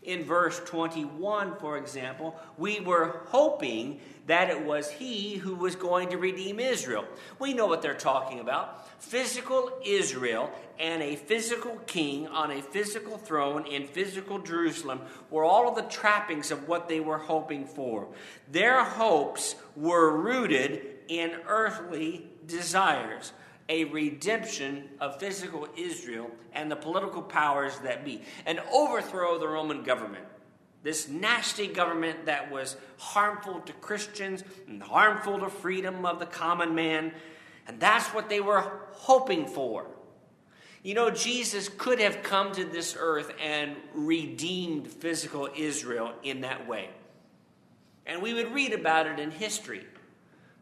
In 0.06 0.22
verse 0.22 0.60
21, 0.64 1.56
for 1.56 1.76
example, 1.76 2.36
we 2.56 2.78
were 2.78 3.22
hoping 3.26 4.00
that 4.28 4.50
it 4.50 4.64
was 4.64 4.88
he 4.88 5.34
who 5.34 5.56
was 5.56 5.74
going 5.74 6.10
to 6.10 6.16
redeem 6.16 6.60
Israel. 6.60 7.04
We 7.40 7.54
know 7.54 7.66
what 7.66 7.82
they're 7.82 7.94
talking 7.94 8.38
about 8.38 8.88
physical 9.00 9.70
Israel 9.84 10.50
and 10.78 11.02
a 11.02 11.16
physical 11.16 11.76
king 11.86 12.28
on 12.28 12.50
a 12.50 12.62
physical 12.62 13.18
throne 13.18 13.66
in 13.66 13.86
physical 13.86 14.38
Jerusalem 14.38 15.00
were 15.30 15.44
all 15.44 15.68
of 15.68 15.74
the 15.74 15.82
trappings 15.82 16.50
of 16.50 16.68
what 16.68 16.88
they 16.88 17.00
were 17.00 17.18
hoping 17.18 17.66
for. 17.66 18.08
Their 18.50 18.84
hopes 18.84 19.56
were 19.74 20.16
rooted 20.16 20.82
in 21.08 21.32
earthly 21.46 22.30
desires 22.46 23.32
a 23.68 23.84
redemption 23.84 24.88
of 25.00 25.18
physical 25.18 25.66
Israel 25.76 26.30
and 26.52 26.70
the 26.70 26.76
political 26.76 27.22
powers 27.22 27.78
that 27.80 28.04
be, 28.04 28.22
an 28.46 28.60
overthrow 28.72 29.34
of 29.34 29.40
the 29.40 29.48
Roman 29.48 29.82
government. 29.82 30.24
This 30.82 31.08
nasty 31.08 31.66
government 31.66 32.26
that 32.26 32.50
was 32.50 32.76
harmful 32.98 33.60
to 33.60 33.72
Christians 33.72 34.44
and 34.68 34.80
harmful 34.80 35.40
to 35.40 35.48
freedom 35.48 36.06
of 36.06 36.20
the 36.20 36.26
common 36.26 36.76
man. 36.76 37.12
And 37.66 37.80
that's 37.80 38.06
what 38.08 38.28
they 38.28 38.40
were 38.40 38.80
hoping 38.92 39.46
for. 39.46 39.86
You 40.84 40.94
know, 40.94 41.10
Jesus 41.10 41.68
could 41.68 41.98
have 41.98 42.22
come 42.22 42.52
to 42.52 42.64
this 42.64 42.96
earth 42.96 43.32
and 43.42 43.74
redeemed 43.92 44.86
physical 44.86 45.48
Israel 45.56 46.12
in 46.22 46.42
that 46.42 46.68
way. 46.68 46.90
And 48.06 48.22
we 48.22 48.34
would 48.34 48.54
read 48.54 48.72
about 48.72 49.06
it 49.08 49.18
in 49.18 49.32
history. 49.32 49.84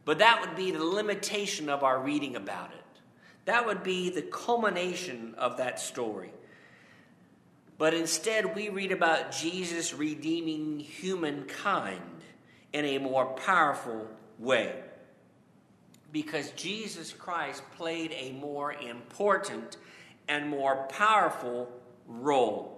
But 0.06 0.20
that 0.20 0.40
would 0.40 0.56
be 0.56 0.70
the 0.70 0.82
limitation 0.82 1.68
of 1.68 1.82
our 1.82 2.00
reading 2.00 2.36
about 2.36 2.70
it. 2.72 2.83
That 3.44 3.66
would 3.66 3.82
be 3.82 4.10
the 4.10 4.22
culmination 4.22 5.34
of 5.36 5.58
that 5.58 5.78
story. 5.78 6.32
But 7.76 7.92
instead, 7.92 8.54
we 8.54 8.68
read 8.68 8.92
about 8.92 9.32
Jesus 9.32 9.92
redeeming 9.92 10.78
humankind 10.78 12.00
in 12.72 12.84
a 12.84 12.98
more 12.98 13.26
powerful 13.26 14.08
way. 14.38 14.74
Because 16.12 16.50
Jesus 16.52 17.12
Christ 17.12 17.62
played 17.76 18.12
a 18.12 18.32
more 18.32 18.72
important 18.72 19.76
and 20.28 20.48
more 20.48 20.86
powerful 20.88 21.68
role. 22.06 22.70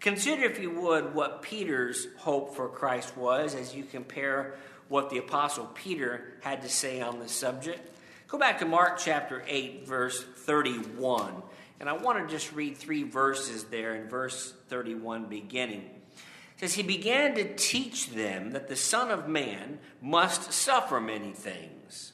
Consider, 0.00 0.44
if 0.44 0.60
you 0.60 0.70
would, 0.70 1.14
what 1.14 1.42
Peter's 1.42 2.06
hope 2.18 2.54
for 2.54 2.68
Christ 2.68 3.16
was 3.16 3.54
as 3.54 3.74
you 3.74 3.82
compare 3.84 4.54
what 4.88 5.10
the 5.10 5.18
Apostle 5.18 5.68
Peter 5.74 6.34
had 6.40 6.62
to 6.62 6.68
say 6.68 7.00
on 7.00 7.18
the 7.18 7.28
subject. 7.28 7.96
Go 8.28 8.36
back 8.36 8.58
to 8.58 8.66
Mark 8.66 8.98
chapter 8.98 9.42
8, 9.46 9.86
verse 9.86 10.22
31. 10.22 11.42
And 11.80 11.88
I 11.88 11.94
want 11.94 12.18
to 12.18 12.30
just 12.30 12.52
read 12.52 12.76
three 12.76 13.02
verses 13.02 13.64
there 13.64 13.94
in 13.94 14.06
verse 14.06 14.52
31 14.68 15.24
beginning. 15.30 15.84
It 15.84 16.60
says, 16.60 16.74
He 16.74 16.82
began 16.82 17.34
to 17.36 17.54
teach 17.54 18.10
them 18.10 18.50
that 18.50 18.68
the 18.68 18.76
Son 18.76 19.10
of 19.10 19.28
Man 19.28 19.78
must 20.02 20.52
suffer 20.52 21.00
many 21.00 21.32
things, 21.32 22.12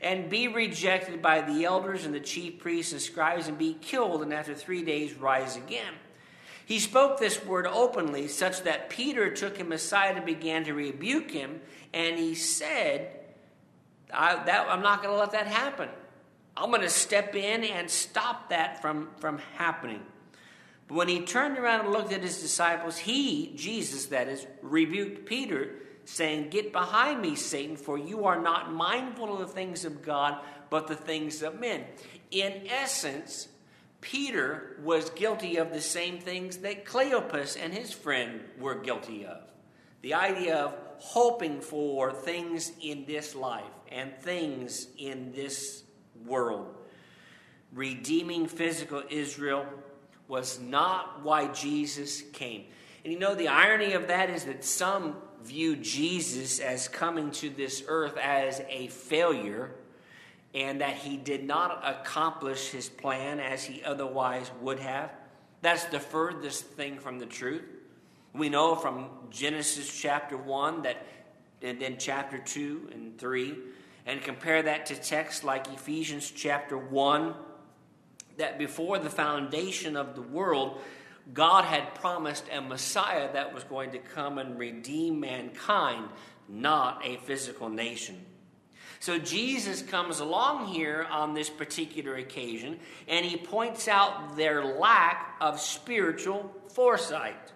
and 0.00 0.28
be 0.28 0.48
rejected 0.48 1.22
by 1.22 1.42
the 1.42 1.64
elders 1.64 2.04
and 2.04 2.12
the 2.12 2.18
chief 2.18 2.58
priests 2.58 2.90
and 2.90 3.00
scribes, 3.00 3.46
and 3.46 3.56
be 3.56 3.74
killed, 3.74 4.20
and 4.22 4.34
after 4.34 4.56
three 4.56 4.82
days 4.82 5.14
rise 5.14 5.56
again. 5.56 5.94
He 6.66 6.80
spoke 6.80 7.20
this 7.20 7.44
word 7.44 7.68
openly, 7.68 8.26
such 8.26 8.62
that 8.62 8.90
Peter 8.90 9.30
took 9.30 9.56
him 9.56 9.70
aside 9.70 10.16
and 10.16 10.26
began 10.26 10.64
to 10.64 10.74
rebuke 10.74 11.30
him, 11.30 11.60
and 11.94 12.18
he 12.18 12.34
said, 12.34 13.21
I, 14.12 14.42
that, 14.44 14.68
I'm 14.68 14.82
not 14.82 15.02
going 15.02 15.14
to 15.14 15.18
let 15.18 15.32
that 15.32 15.46
happen. 15.46 15.88
I'm 16.56 16.70
going 16.70 16.82
to 16.82 16.90
step 16.90 17.34
in 17.34 17.64
and 17.64 17.90
stop 17.90 18.50
that 18.50 18.82
from, 18.82 19.08
from 19.18 19.38
happening. 19.56 20.02
But 20.88 20.96
when 20.96 21.08
he 21.08 21.20
turned 21.20 21.58
around 21.58 21.80
and 21.80 21.92
looked 21.92 22.12
at 22.12 22.22
his 22.22 22.40
disciples, 22.40 22.98
he, 22.98 23.52
Jesus 23.56 24.06
that 24.06 24.28
is, 24.28 24.46
rebuked 24.60 25.26
Peter, 25.26 25.70
saying, 26.04 26.50
Get 26.50 26.72
behind 26.72 27.22
me, 27.22 27.34
Satan, 27.36 27.76
for 27.76 27.98
you 27.98 28.26
are 28.26 28.40
not 28.40 28.72
mindful 28.72 29.32
of 29.32 29.38
the 29.38 29.46
things 29.46 29.84
of 29.84 30.02
God, 30.02 30.38
but 30.68 30.88
the 30.88 30.96
things 30.96 31.42
of 31.42 31.58
men. 31.58 31.84
In 32.30 32.64
essence, 32.68 33.48
Peter 34.02 34.76
was 34.82 35.10
guilty 35.10 35.56
of 35.56 35.72
the 35.72 35.80
same 35.80 36.18
things 36.18 36.58
that 36.58 36.84
Cleopas 36.84 37.56
and 37.62 37.72
his 37.72 37.92
friend 37.92 38.40
were 38.58 38.74
guilty 38.74 39.24
of. 39.24 39.38
The 40.02 40.14
idea 40.14 40.56
of 40.56 40.74
hoping 40.98 41.60
for 41.60 42.12
things 42.12 42.72
in 42.80 43.04
this 43.06 43.34
life 43.34 43.64
and 43.92 44.16
things 44.20 44.88
in 44.98 45.32
this 45.32 45.82
world. 46.26 46.74
Redeeming 47.72 48.46
physical 48.46 49.02
Israel 49.10 49.66
was 50.28 50.60
not 50.60 51.22
why 51.22 51.48
Jesus 51.48 52.22
came. 52.32 52.64
And 53.04 53.12
you 53.12 53.18
know, 53.18 53.34
the 53.34 53.48
irony 53.48 53.92
of 53.92 54.08
that 54.08 54.30
is 54.30 54.44
that 54.44 54.64
some 54.64 55.16
view 55.42 55.76
Jesus 55.76 56.60
as 56.60 56.88
coming 56.88 57.30
to 57.32 57.50
this 57.50 57.82
earth 57.88 58.16
as 58.16 58.62
a 58.68 58.86
failure 58.88 59.74
and 60.54 60.80
that 60.80 60.94
he 60.94 61.16
did 61.16 61.44
not 61.44 61.82
accomplish 61.84 62.70
his 62.70 62.88
plan 62.88 63.40
as 63.40 63.64
he 63.64 63.82
otherwise 63.82 64.50
would 64.60 64.78
have. 64.78 65.10
That's 65.62 65.84
the 65.84 66.00
furthest 66.00 66.64
thing 66.64 66.98
from 66.98 67.18
the 67.18 67.26
truth. 67.26 67.62
We 68.34 68.48
know 68.48 68.74
from 68.74 69.08
Genesis 69.30 70.00
chapter 70.00 70.36
1 70.36 70.82
that, 70.82 71.06
and 71.62 71.80
then 71.80 71.96
chapter 71.98 72.38
2 72.38 72.90
and 72.92 73.18
3, 73.18 73.56
and 74.06 74.22
compare 74.22 74.62
that 74.62 74.86
to 74.86 74.96
texts 74.96 75.44
like 75.44 75.68
Ephesians 75.68 76.30
chapter 76.30 76.76
1, 76.76 77.34
that 78.38 78.58
before 78.58 78.98
the 78.98 79.10
foundation 79.10 79.96
of 79.96 80.14
the 80.14 80.22
world, 80.22 80.80
God 81.32 81.64
had 81.64 81.94
promised 81.94 82.44
a 82.52 82.60
Messiah 82.60 83.32
that 83.32 83.54
was 83.54 83.64
going 83.64 83.92
to 83.92 83.98
come 83.98 84.38
and 84.38 84.58
redeem 84.58 85.20
mankind, 85.20 86.08
not 86.48 87.02
a 87.04 87.16
physical 87.18 87.68
nation. 87.68 88.24
So 88.98 89.18
Jesus 89.18 89.82
comes 89.82 90.20
along 90.20 90.66
here 90.66 91.06
on 91.10 91.34
this 91.34 91.50
particular 91.50 92.16
occasion 92.16 92.78
and 93.08 93.26
he 93.26 93.36
points 93.36 93.88
out 93.88 94.36
their 94.36 94.64
lack 94.64 95.36
of 95.40 95.58
spiritual 95.58 96.54
foresight. 96.68 97.52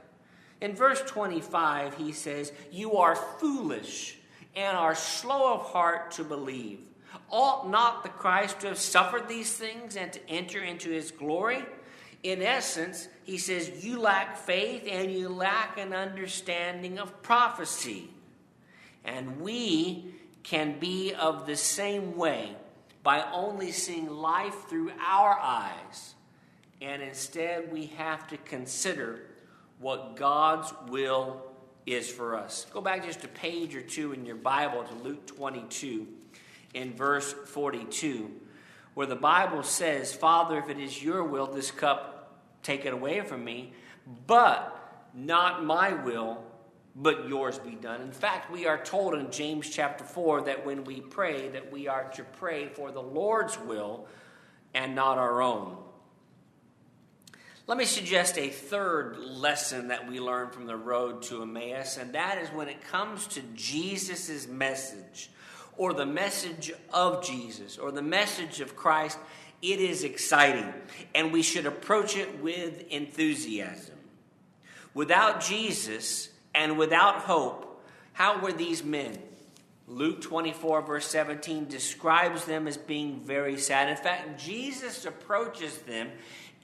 In 0.61 0.75
verse 0.75 1.03
25, 1.03 1.97
he 1.97 2.13
says, 2.13 2.53
You 2.73 2.97
are 2.97 3.15
foolish 3.15 4.17
and 4.57 4.77
are 4.77 4.95
slow 4.95 5.55
of 5.55 5.67
heart 5.67 6.13
to 6.13 6.25
believe. 6.25 6.81
Ought 7.31 7.71
not 7.71 8.03
the 8.03 8.09
Christ 8.09 8.61
to 8.61 8.69
have 8.69 8.79
suffered 8.79 9.29
these 9.29 9.53
things 9.53 9.97
and 9.97 10.13
to 10.13 10.29
enter 10.29 10.61
into 10.61 10.91
his 10.91 11.11
glory? 11.11 11.63
In 12.23 12.43
essence, 12.43 13.09
he 13.25 13.39
says, 13.39 13.85
You 13.85 14.01
lack 14.01 14.37
faith 14.37 14.85
and 14.91 15.13
you 15.13 15.29
lack 15.29 15.79
an 15.79 15.93
understanding 15.93 16.99
of 16.99 17.23
prophecy. 17.23 18.09
And 19.05 19.41
we 19.41 20.15
can 20.43 20.79
be 20.79 21.13
of 21.15 21.47
the 21.47 21.57
same 21.57 22.17
way 22.17 22.57
by 23.03 23.23
only 23.33 23.71
seeing 23.71 24.09
life 24.09 24.69
through 24.69 24.91
our 24.99 25.39
eyes. 25.39 26.15
And 26.81 27.03
instead, 27.03 27.71
we 27.71 27.87
have 27.97 28.27
to 28.29 28.37
consider 28.39 29.21
what 29.79 30.17
God's 30.17 30.73
will 30.89 31.43
is 31.87 32.11
for 32.11 32.37
us. 32.37 32.67
Go 32.73 32.81
back 32.81 33.05
just 33.05 33.25
a 33.25 33.29
page 33.29 33.75
or 33.75 33.81
two 33.81 34.13
in 34.13 34.27
your 34.27 34.37
Bible 34.37 34.83
to 34.83 34.95
Luke 34.97 35.27
22 35.27 36.07
in 36.75 36.93
verse 36.93 37.33
42, 37.33 38.31
where 38.95 39.07
the 39.07 39.17
Bible 39.17 39.63
says, 39.63 40.13
Father, 40.13 40.59
if 40.59 40.69
it 40.69 40.79
is 40.79 41.03
your 41.03 41.25
will, 41.25 41.47
this 41.47 41.71
cup 41.71 42.43
take 42.63 42.85
it 42.85 42.93
away 42.93 43.21
from 43.21 43.45
me, 43.45 43.73
but 44.27 44.73
not 45.15 45.65
my 45.65 45.93
will, 45.93 46.43
but 46.97 47.29
yours 47.29 47.59
be 47.59 47.73
done. 47.73 48.01
In 48.01 48.13
fact, 48.13 48.51
we 48.51 48.67
are 48.67 48.83
told 48.83 49.15
in 49.15 49.31
James 49.31 49.71
chapter 49.71 50.03
4 50.03 50.43
that 50.43 50.67
when 50.67 50.85
we 50.85 51.01
pray, 51.01 51.49
that 51.51 51.71
we 51.71 51.87
are 51.89 52.11
to 52.15 52.25
pray 52.25 52.67
for 52.67 52.91
the 52.91 53.03
Lord's 53.03 53.59
will 53.61 54.09
and 54.75 54.95
not 54.95 55.19
our 55.19 55.41
own. 55.41 55.77
Let 57.69 57.79
me 57.79 57.85
suggest 57.85 58.39
a 58.39 58.49
third 58.49 59.19
lesson 59.19 59.89
that 59.89 60.09
we 60.09 60.21
learn 60.21 60.51
from 60.51 60.67
the 60.67 60.77
road 60.77 61.23
to 61.23 61.43
Emmaus, 61.43 61.97
and 61.97 62.13
that 62.13 62.39
is 62.39 62.49
when 62.51 62.69
it 62.69 62.81
comes 62.81 63.27
to 63.29 63.43
Jesus' 63.57 64.47
message, 64.47 65.31
or 65.77 65.93
the 65.93 66.07
message 66.07 66.73
of 66.93 67.25
Jesus, 67.25 67.77
or 67.77 67.91
the 67.91 68.03
message 68.03 68.61
of 68.61 68.77
Christ, 68.77 69.19
It 69.63 69.81
is 69.81 70.05
exciting, 70.05 70.73
and 71.13 71.33
we 71.33 71.43
should 71.43 71.67
approach 71.67 72.17
it 72.17 72.41
with 72.41 72.87
enthusiasm. 72.89 73.97
Without 74.95 75.41
Jesus 75.41 76.29
and 76.55 76.79
without 76.79 77.17
hope, 77.17 77.85
how 78.13 78.41
were 78.41 78.53
these 78.53 78.85
men? 78.85 79.19
Luke 79.89 80.21
24, 80.21 80.83
verse 80.83 81.07
17, 81.07 81.67
describes 81.69 82.45
them 82.45 82.67
as 82.67 82.77
being 82.77 83.21
very 83.21 83.57
sad. 83.57 83.89
In 83.89 83.97
fact, 83.97 84.39
Jesus 84.39 85.07
approaches 85.07 85.79
them, 85.79 86.11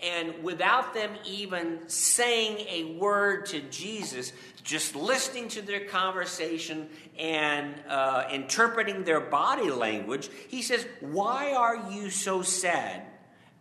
and 0.02 0.42
without 0.42 0.94
them 0.94 1.12
even 1.24 1.88
saying 1.88 2.66
a 2.68 2.96
word 2.98 3.46
to 3.46 3.60
Jesus, 3.60 4.32
just 4.64 4.96
listening 4.96 5.48
to 5.48 5.62
their 5.62 5.86
conversation 5.86 6.88
and 7.18 7.74
uh, 7.88 8.24
interpreting 8.32 9.04
their 9.04 9.20
body 9.20 9.70
language, 9.70 10.28
he 10.48 10.62
says, 10.62 10.86
Why 11.00 11.52
are 11.54 11.90
you 11.90 12.10
so 12.10 12.42
sad 12.42 13.02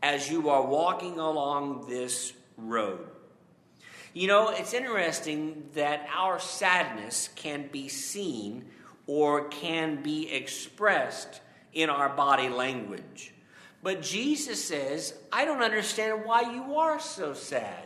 as 0.01 0.31
you 0.31 0.49
are 0.49 0.65
walking 0.65 1.19
along 1.19 1.85
this 1.87 2.33
road? 2.57 3.07
You 4.13 4.27
know, 4.27 4.49
it's 4.49 4.73
interesting 4.73 5.69
that 5.73 6.07
our 6.13 6.39
sadness 6.39 7.29
can 7.35 7.69
be 7.71 7.87
seen 7.87 8.65
or 9.07 9.47
can 9.47 10.01
be 10.03 10.29
expressed 10.31 11.41
in 11.73 11.89
our 11.89 12.09
body 12.09 12.49
language. 12.49 13.33
But 13.83 14.01
Jesus 14.01 14.63
says, 14.63 15.13
I 15.31 15.45
don't 15.45 15.63
understand 15.63 16.25
why 16.25 16.41
you 16.41 16.77
are 16.77 16.99
so 16.99 17.33
sad. 17.33 17.83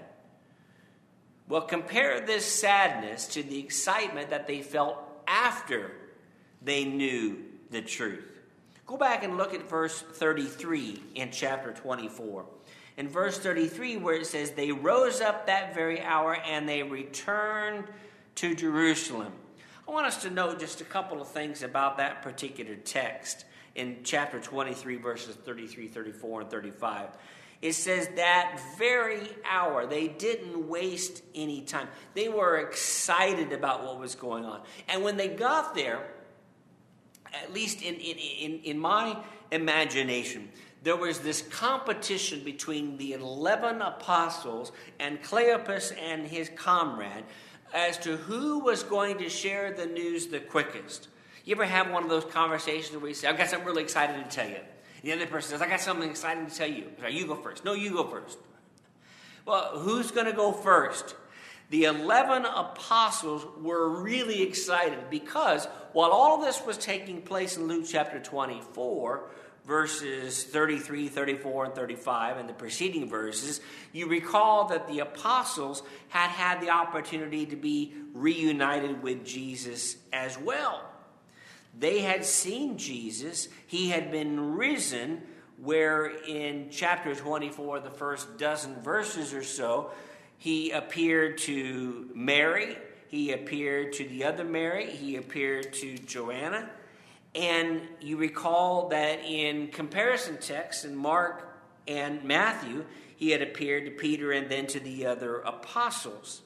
Well, 1.48 1.62
compare 1.62 2.22
this 2.22 2.46
sadness 2.46 3.28
to 3.28 3.44
the 3.44 3.60
excitement 3.60 4.32
that 4.32 4.48
they 4.48 4.62
felt 4.62 4.98
after 5.28 5.92
they 6.62 6.86
knew 6.86 7.38
the 7.70 7.82
truth. 7.82 8.26
Go 8.88 8.98
back 8.98 9.24
and 9.24 9.38
look 9.38 9.54
at 9.54 9.70
verse 9.70 10.02
33 10.02 11.02
in 11.16 11.32
chapter 11.32 11.72
24. 11.72 12.46
In 12.98 13.08
verse 13.08 13.38
33, 13.38 13.98
where 13.98 14.16
it 14.16 14.28
says, 14.28 14.52
They 14.52 14.72
rose 14.72 15.22
up 15.22 15.48
that 15.48 15.74
very 15.74 16.02
hour 16.02 16.36
and 16.36 16.68
they 16.68 16.84
returned 16.84 17.86
to 18.36 18.56
Jerusalem. 18.56 19.34
I 19.88 19.92
want 19.92 20.08
us 20.08 20.22
to 20.24 20.30
know 20.30 20.56
just 20.56 20.82
a 20.82 20.86
couple 20.86 21.22
of 21.22 21.28
things 21.28 21.62
about 21.62 21.98
that 21.98 22.22
particular 22.22 22.76
text 22.76 23.46
in 23.76 23.98
chapter 24.04 24.40
23, 24.40 24.96
verses 24.98 25.36
33, 25.36 25.88
34, 25.88 26.42
and 26.42 26.50
35. 26.50 27.10
It 27.62 27.74
says 27.74 28.10
that 28.16 28.60
very 28.78 29.28
hour, 29.50 29.86
they 29.86 30.08
didn't 30.08 30.68
waste 30.68 31.24
any 31.34 31.62
time. 31.62 31.88
They 32.14 32.30
were 32.30 32.58
excited 32.58 33.52
about 33.52 33.84
what 33.84 34.00
was 34.00 34.16
going 34.16 34.46
on. 34.46 34.62
And 34.88 35.04
when 35.04 35.18
they 35.18 35.30
got 35.30 35.76
there, 35.76 36.06
at 37.34 37.54
least 37.54 37.82
in, 37.82 37.96
in, 37.96 38.18
in, 38.18 38.60
in 38.64 38.80
my 38.80 39.18
imagination, 39.52 40.50
there 40.84 40.96
was 40.96 41.20
this 41.20 41.42
competition 41.42 42.44
between 42.44 42.98
the 42.98 43.14
11 43.14 43.82
apostles 43.82 44.72
and 45.00 45.22
Cleopas 45.24 45.92
and 46.00 46.28
his 46.28 46.50
comrade 46.56 47.24
as 47.74 47.98
to 48.00 48.18
who 48.18 48.60
was 48.60 48.84
going 48.84 49.18
to 49.18 49.30
share 49.30 49.74
the 49.74 49.88
news 49.88 50.28
the 50.28 50.40
quickest. 50.40 51.08
You 51.46 51.54
ever 51.56 51.66
have 51.66 51.92
one 51.92 52.04
of 52.04 52.10
those 52.10 52.26
conversations 52.26 52.98
where 53.00 53.08
you 53.08 53.14
say, 53.14 53.28
I've 53.28 53.38
got 53.38 53.48
something 53.48 53.68
really 53.68 53.84
exciting 53.84 54.22
to 54.22 54.30
tell 54.30 54.50
you? 54.50 54.58
The 55.04 55.14
other 55.14 55.28
person 55.28 55.52
says, 55.52 55.62
I 55.62 55.70
got 55.70 55.80
something 55.80 56.10
exciting 56.10 56.48
to 56.48 56.56
tell 56.56 56.70
you. 56.70 56.88
Right, 57.02 57.14
you 57.14 57.28
go 57.28 57.36
first. 57.36 57.64
No, 57.64 57.74
you 57.74 57.92
go 57.92 58.08
first. 58.08 58.40
Well, 59.46 59.78
who's 59.78 60.10
going 60.10 60.26
to 60.26 60.34
go 60.34 60.52
first? 60.52 61.16
The 61.70 61.84
11 61.84 62.46
apostles 62.46 63.46
were 63.62 64.02
really 64.02 64.42
excited 64.42 65.12
because 65.12 65.68
while 65.94 66.10
all 66.10 66.42
this 66.42 66.66
was 66.66 66.80
taking 66.80 67.22
place 67.22 67.58
in 67.58 67.68
Luke 67.68 67.86
chapter 67.88 68.20
24, 68.20 69.30
verses 69.66 70.44
33, 70.46 71.10
34, 71.10 71.66
and 71.66 71.76
35, 71.76 72.38
and 72.38 72.50
the 72.50 72.54
preceding 72.54 73.08
verses, 73.08 73.62
you 73.94 74.08
recall 74.08 74.68
that 74.70 74.88
the 74.88 75.00
apostles 75.00 75.84
had 76.10 76.30
had 76.30 76.60
the 76.62 76.70
opportunity 76.70 77.46
to 77.46 77.56
be 77.56 77.94
reunited 78.14 79.04
with 79.04 79.24
Jesus 79.24 79.98
as 80.12 80.40
well. 80.40 80.82
They 81.78 82.00
had 82.00 82.26
seen 82.26 82.78
Jesus, 82.78 83.50
he 83.68 83.90
had 83.90 84.12
been 84.12 84.56
risen, 84.56 85.22
where 85.58 86.06
in 86.26 86.68
chapter 86.72 87.16
24, 87.16 87.82
the 87.82 87.90
first 87.90 88.38
dozen 88.38 88.82
verses 88.82 89.34
or 89.34 89.44
so, 89.44 89.92
he 90.38 90.72
appeared 90.72 91.38
to 91.40 92.10
Mary, 92.14 92.78
he 93.08 93.32
appeared 93.32 93.94
to 93.94 94.08
the 94.08 94.24
other 94.26 94.44
Mary, 94.44 94.90
he 94.90 95.16
appeared 95.16 95.74
to 95.74 95.98
Joanna 95.98 96.70
and 97.36 97.82
you 98.00 98.16
recall 98.16 98.88
that 98.90 99.24
in 99.26 99.68
comparison 99.68 100.38
texts 100.38 100.86
in 100.86 100.96
Mark 100.96 101.46
and 101.86 102.24
Matthew, 102.24 102.86
he 103.18 103.32
had 103.32 103.42
appeared 103.42 103.86
to 103.86 103.92
Peter 103.92 104.32
and 104.32 104.50
then 104.50 104.68
to 104.68 104.80
the 104.80 105.06
other 105.06 105.40
apostles. 105.40 106.42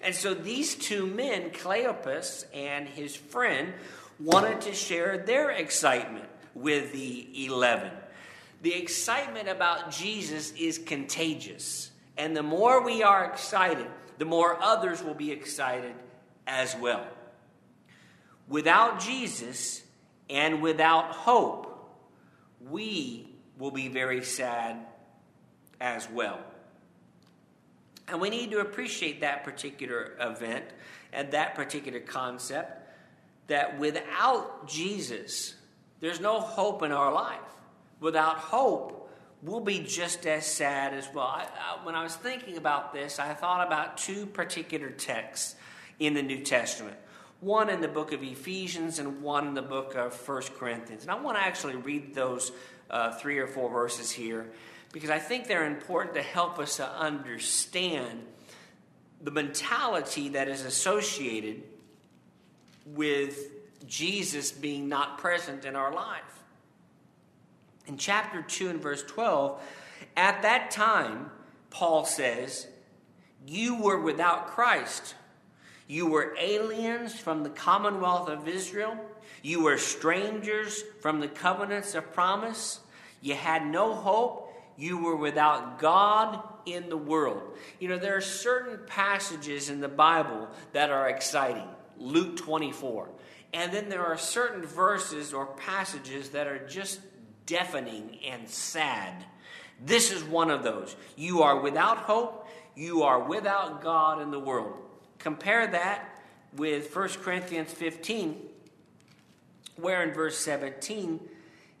And 0.00 0.14
so 0.14 0.34
these 0.34 0.76
two 0.76 1.06
men, 1.06 1.50
Cleopas 1.50 2.44
and 2.54 2.88
his 2.88 3.16
friend, 3.16 3.74
wanted 4.20 4.60
to 4.62 4.74
share 4.74 5.18
their 5.18 5.50
excitement 5.50 6.28
with 6.54 6.92
the 6.92 7.46
11. 7.46 7.90
The 8.62 8.74
excitement 8.74 9.48
about 9.48 9.90
Jesus 9.90 10.52
is 10.52 10.78
contagious. 10.78 11.90
And 12.16 12.36
the 12.36 12.42
more 12.42 12.84
we 12.84 13.02
are 13.02 13.24
excited, 13.24 13.86
the 14.18 14.24
more 14.24 14.60
others 14.60 15.02
will 15.02 15.14
be 15.14 15.30
excited 15.30 15.94
as 16.46 16.74
well. 16.76 17.06
Without 18.48 19.00
Jesus, 19.00 19.82
and 20.30 20.60
without 20.60 21.06
hope, 21.06 21.64
we 22.68 23.28
will 23.58 23.70
be 23.70 23.88
very 23.88 24.24
sad 24.24 24.76
as 25.80 26.08
well. 26.10 26.40
And 28.08 28.20
we 28.20 28.30
need 28.30 28.50
to 28.52 28.60
appreciate 28.60 29.20
that 29.20 29.44
particular 29.44 30.16
event 30.20 30.64
and 31.12 31.30
that 31.32 31.54
particular 31.54 32.00
concept 32.00 32.87
that 33.48 33.78
without 33.78 34.68
Jesus, 34.68 35.54
there's 36.00 36.20
no 36.20 36.40
hope 36.40 36.82
in 36.82 36.92
our 36.92 37.12
life. 37.12 37.38
Without 38.00 38.36
hope, 38.36 39.10
we'll 39.42 39.60
be 39.60 39.80
just 39.80 40.26
as 40.26 40.46
sad 40.46 40.94
as 40.94 41.08
well. 41.12 41.26
I, 41.26 41.46
I, 41.60 41.84
when 41.84 41.94
I 41.94 42.02
was 42.02 42.14
thinking 42.14 42.56
about 42.56 42.92
this, 42.92 43.18
I 43.18 43.34
thought 43.34 43.66
about 43.66 43.98
two 43.98 44.26
particular 44.26 44.90
texts 44.90 45.56
in 45.98 46.14
the 46.14 46.22
New 46.22 46.42
Testament 46.44 46.96
one 47.40 47.70
in 47.70 47.80
the 47.80 47.88
book 47.88 48.12
of 48.12 48.22
Ephesians 48.22 48.98
and 48.98 49.22
one 49.22 49.46
in 49.46 49.54
the 49.54 49.62
book 49.62 49.94
of 49.94 50.12
First 50.12 50.54
Corinthians. 50.56 51.02
And 51.02 51.10
I 51.12 51.20
want 51.20 51.36
to 51.36 51.42
actually 51.42 51.76
read 51.76 52.12
those 52.12 52.50
uh, 52.90 53.12
three 53.12 53.38
or 53.38 53.46
four 53.46 53.70
verses 53.70 54.10
here 54.10 54.50
because 54.92 55.10
I 55.10 55.20
think 55.20 55.46
they're 55.46 55.66
important 55.66 56.16
to 56.16 56.22
help 56.22 56.58
us 56.58 56.78
to 56.78 56.88
understand 56.88 58.24
the 59.22 59.30
mentality 59.30 60.30
that 60.30 60.48
is 60.48 60.64
associated 60.64 61.62
with 62.94 63.50
Jesus 63.86 64.52
being 64.52 64.88
not 64.88 65.18
present 65.18 65.64
in 65.64 65.76
our 65.76 65.92
life. 65.92 66.22
In 67.86 67.96
chapter 67.96 68.42
2 68.42 68.68
and 68.70 68.80
verse 68.82 69.02
12, 69.02 69.62
at 70.16 70.42
that 70.42 70.70
time, 70.70 71.30
Paul 71.70 72.04
says, 72.04 72.66
You 73.46 73.82
were 73.82 74.00
without 74.00 74.48
Christ 74.48 75.14
you 75.88 76.06
were 76.06 76.36
aliens 76.38 77.18
from 77.18 77.42
the 77.42 77.48
commonwealth 77.48 78.28
of 78.28 78.46
Israel. 78.46 78.94
You 79.42 79.62
were 79.62 79.78
strangers 79.78 80.84
from 81.00 81.20
the 81.20 81.28
covenants 81.28 81.94
of 81.94 82.12
promise. 82.12 82.80
You 83.22 83.34
had 83.34 83.66
no 83.66 83.94
hope. 83.94 84.52
You 84.76 84.98
were 84.98 85.16
without 85.16 85.78
God 85.78 86.42
in 86.66 86.90
the 86.90 86.96
world. 86.96 87.42
You 87.80 87.88
know, 87.88 87.98
there 87.98 88.16
are 88.16 88.20
certain 88.20 88.80
passages 88.86 89.70
in 89.70 89.80
the 89.80 89.88
Bible 89.88 90.48
that 90.72 90.90
are 90.90 91.08
exciting. 91.08 91.66
Luke 91.98 92.36
24. 92.36 93.08
And 93.52 93.72
then 93.72 93.88
there 93.88 94.04
are 94.04 94.18
certain 94.18 94.64
verses 94.64 95.32
or 95.32 95.46
passages 95.46 96.30
that 96.30 96.46
are 96.46 96.66
just 96.66 97.00
deafening 97.46 98.18
and 98.26 98.48
sad. 98.48 99.24
This 99.84 100.10
is 100.10 100.22
one 100.22 100.50
of 100.50 100.62
those. 100.62 100.96
You 101.16 101.42
are 101.42 101.60
without 101.60 101.98
hope. 101.98 102.46
You 102.74 103.02
are 103.02 103.20
without 103.20 103.82
God 103.82 104.20
in 104.20 104.30
the 104.30 104.38
world. 104.38 104.74
Compare 105.18 105.66
that 105.68 106.22
with 106.56 106.94
1 106.94 107.08
Corinthians 107.22 107.72
15, 107.72 108.36
where 109.76 110.02
in 110.02 110.12
verse 110.12 110.38
17 110.38 111.20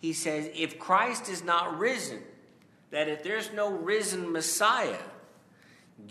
he 0.00 0.12
says, 0.12 0.50
If 0.54 0.78
Christ 0.78 1.28
is 1.28 1.44
not 1.44 1.78
risen, 1.78 2.22
that 2.90 3.08
if 3.08 3.22
there's 3.22 3.52
no 3.52 3.70
risen 3.70 4.32
Messiah, 4.32 5.02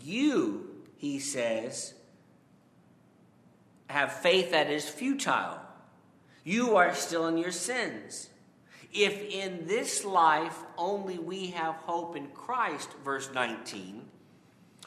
you, 0.03 0.69
he 0.97 1.19
says, 1.19 1.93
have 3.87 4.11
faith 4.11 4.51
that 4.51 4.69
is 4.69 4.87
futile. 4.87 5.59
You 6.43 6.75
are 6.77 6.93
still 6.93 7.27
in 7.27 7.37
your 7.37 7.51
sins. 7.51 8.29
If 8.93 9.21
in 9.21 9.67
this 9.67 10.05
life 10.05 10.57
only 10.77 11.17
we 11.17 11.47
have 11.47 11.75
hope 11.75 12.15
in 12.15 12.27
Christ, 12.27 12.89
verse 13.03 13.29
19, 13.33 14.03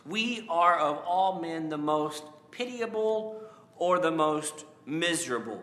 we 0.06 0.46
are 0.48 0.78
of 0.78 0.98
all 1.06 1.40
men 1.40 1.68
the 1.68 1.78
most 1.78 2.24
pitiable 2.50 3.42
or 3.76 3.98
the 3.98 4.10
most 4.10 4.64
miserable. 4.86 5.62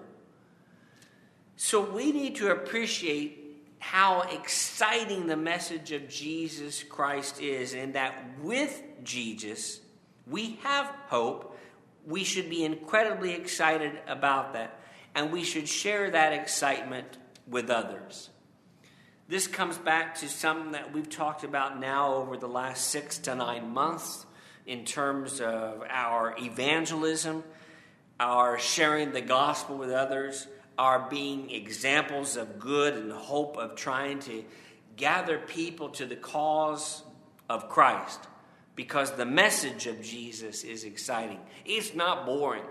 So 1.56 1.82
we 1.82 2.12
need 2.12 2.36
to 2.36 2.52
appreciate 2.52 3.43
how 3.80 4.21
exciting 4.21 5.28
the 5.28 5.38
message 5.38 5.91
of 5.91 6.08
Jesus 6.10 6.84
Christ 6.84 7.41
is, 7.41 7.73
and 7.73 7.93
that 7.93 8.13
with 8.41 8.82
Jesus, 9.04 9.80
we 10.26 10.60
have 10.63 10.88
hope. 11.08 11.46
We 12.08 12.24
should 12.24 12.50
be 12.50 12.63
incredibly 12.63 13.34
excited 13.34 14.00
about 14.08 14.54
that, 14.54 14.80
and 15.13 15.30
we 15.30 15.43
should 15.43 15.67
share 15.67 16.10
that 16.10 16.32
excitement 16.32 17.17
with 17.46 17.70
others. 17.70 18.30
This 19.28 19.46
comes 19.46 19.78
back 19.78 20.15
to 20.20 20.30
something 20.30 20.72
that 20.72 20.93
we've 20.93 21.10
talked 21.10 21.43
about 21.43 21.82
now 21.82 22.13
over 22.13 22.38
the 22.38 22.48
last 22.48 22.91
six 22.91 23.17
to 23.20 23.36
nine 23.36 23.74
months 23.74 24.26
in 24.65 24.86
terms 24.86 25.41
of 25.41 25.84
our 25.89 26.34
evangelism, 26.39 27.43
our 28.22 28.58
sharing 28.58 29.12
the 29.12 29.20
gospel 29.20 29.78
with 29.78 29.91
others, 29.91 30.48
our 30.78 31.10
being 31.10 31.50
examples 31.50 32.38
of 32.38 32.58
good 32.58 32.93
and 32.93 33.12
hope 33.12 33.58
of 33.58 33.76
trying 33.76 34.20
to 34.20 34.46
gather 34.96 35.39
people 35.39 35.89
to 35.89 36.06
the 36.06 36.15
cause 36.15 37.04
of 37.50 37.67
Christ 37.67 38.22
because 38.78 39.12
the 39.12 39.26
message 39.26 39.88
of 39.88 40.02
Jesus 40.02 40.63
is 40.63 40.86
exciting. 40.86 41.40
It's 41.66 41.94
not 41.94 42.26
boring, 42.26 42.63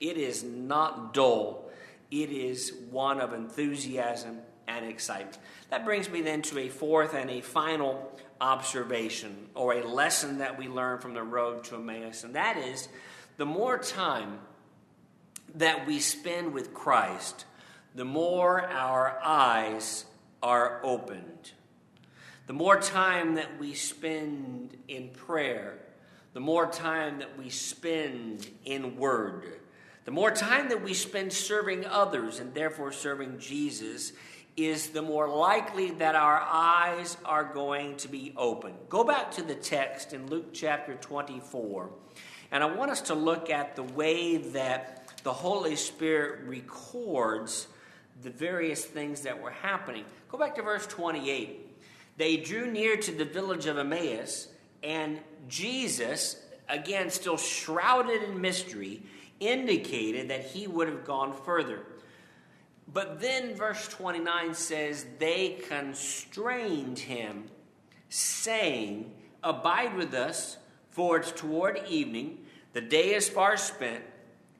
it 0.00 0.18
is 0.18 0.42
not 0.42 1.14
dull, 1.14 1.70
it 2.10 2.30
is 2.30 2.74
one 2.90 3.20
of 3.20 3.32
enthusiasm 3.32 4.40
and 4.68 4.84
excitement. 4.84 5.38
That 5.70 5.84
brings 5.84 6.10
me 6.10 6.20
then 6.20 6.42
to 6.42 6.58
a 6.58 6.68
fourth 6.68 7.14
and 7.14 7.30
a 7.30 7.40
final 7.40 8.12
observation 8.40 9.46
or 9.54 9.74
a 9.74 9.86
lesson 9.86 10.38
that 10.38 10.58
we 10.58 10.66
learn 10.68 10.98
from 10.98 11.14
the 11.14 11.22
road 11.22 11.64
to 11.64 11.76
Emmaus, 11.76 12.24
and 12.24 12.34
that 12.34 12.56
is 12.58 12.88
the 13.36 13.46
more 13.46 13.78
time 13.78 14.40
that 15.54 15.86
we 15.86 16.00
spend 16.00 16.52
with 16.52 16.74
Christ, 16.74 17.44
the 17.94 18.04
more 18.04 18.66
our 18.66 19.18
eyes 19.22 20.06
are 20.42 20.80
opened. 20.82 21.52
The 22.46 22.52
more 22.52 22.80
time 22.80 23.34
that 23.34 23.58
we 23.58 23.74
spend 23.74 24.76
in 24.86 25.08
prayer, 25.08 25.78
the 26.32 26.38
more 26.38 26.66
time 26.66 27.18
that 27.18 27.36
we 27.36 27.50
spend 27.50 28.48
in 28.64 28.96
word, 28.96 29.58
the 30.04 30.12
more 30.12 30.30
time 30.30 30.68
that 30.68 30.84
we 30.84 30.94
spend 30.94 31.32
serving 31.32 31.84
others 31.84 32.38
and 32.38 32.54
therefore 32.54 32.92
serving 32.92 33.40
Jesus, 33.40 34.12
is 34.56 34.90
the 34.90 35.02
more 35.02 35.28
likely 35.28 35.90
that 35.90 36.14
our 36.14 36.40
eyes 36.40 37.16
are 37.24 37.42
going 37.42 37.96
to 37.96 38.08
be 38.08 38.32
open. 38.36 38.74
Go 38.88 39.02
back 39.02 39.32
to 39.32 39.42
the 39.42 39.56
text 39.56 40.12
in 40.12 40.28
Luke 40.28 40.52
chapter 40.52 40.94
24, 40.94 41.90
and 42.52 42.62
I 42.62 42.66
want 42.66 42.92
us 42.92 43.00
to 43.02 43.14
look 43.14 43.50
at 43.50 43.74
the 43.74 43.82
way 43.82 44.36
that 44.36 45.20
the 45.24 45.32
Holy 45.32 45.74
Spirit 45.74 46.46
records 46.46 47.66
the 48.22 48.30
various 48.30 48.84
things 48.84 49.22
that 49.22 49.42
were 49.42 49.50
happening. 49.50 50.04
Go 50.28 50.38
back 50.38 50.54
to 50.54 50.62
verse 50.62 50.86
28. 50.86 51.65
They 52.16 52.36
drew 52.36 52.70
near 52.70 52.96
to 52.96 53.12
the 53.12 53.24
village 53.24 53.66
of 53.66 53.78
Emmaus, 53.78 54.48
and 54.82 55.20
Jesus, 55.48 56.42
again, 56.68 57.10
still 57.10 57.36
shrouded 57.36 58.22
in 58.22 58.40
mystery, 58.40 59.02
indicated 59.40 60.30
that 60.30 60.44
he 60.44 60.66
would 60.66 60.88
have 60.88 61.04
gone 61.04 61.34
further. 61.34 61.82
But 62.92 63.20
then 63.20 63.54
verse 63.54 63.88
29 63.88 64.54
says, 64.54 65.04
They 65.18 65.60
constrained 65.68 66.98
him, 66.98 67.50
saying, 68.08 69.12
Abide 69.42 69.96
with 69.96 70.14
us, 70.14 70.56
for 70.90 71.18
it's 71.18 71.32
toward 71.32 71.82
evening, 71.88 72.38
the 72.72 72.80
day 72.80 73.14
is 73.14 73.28
far 73.28 73.56
spent. 73.56 74.02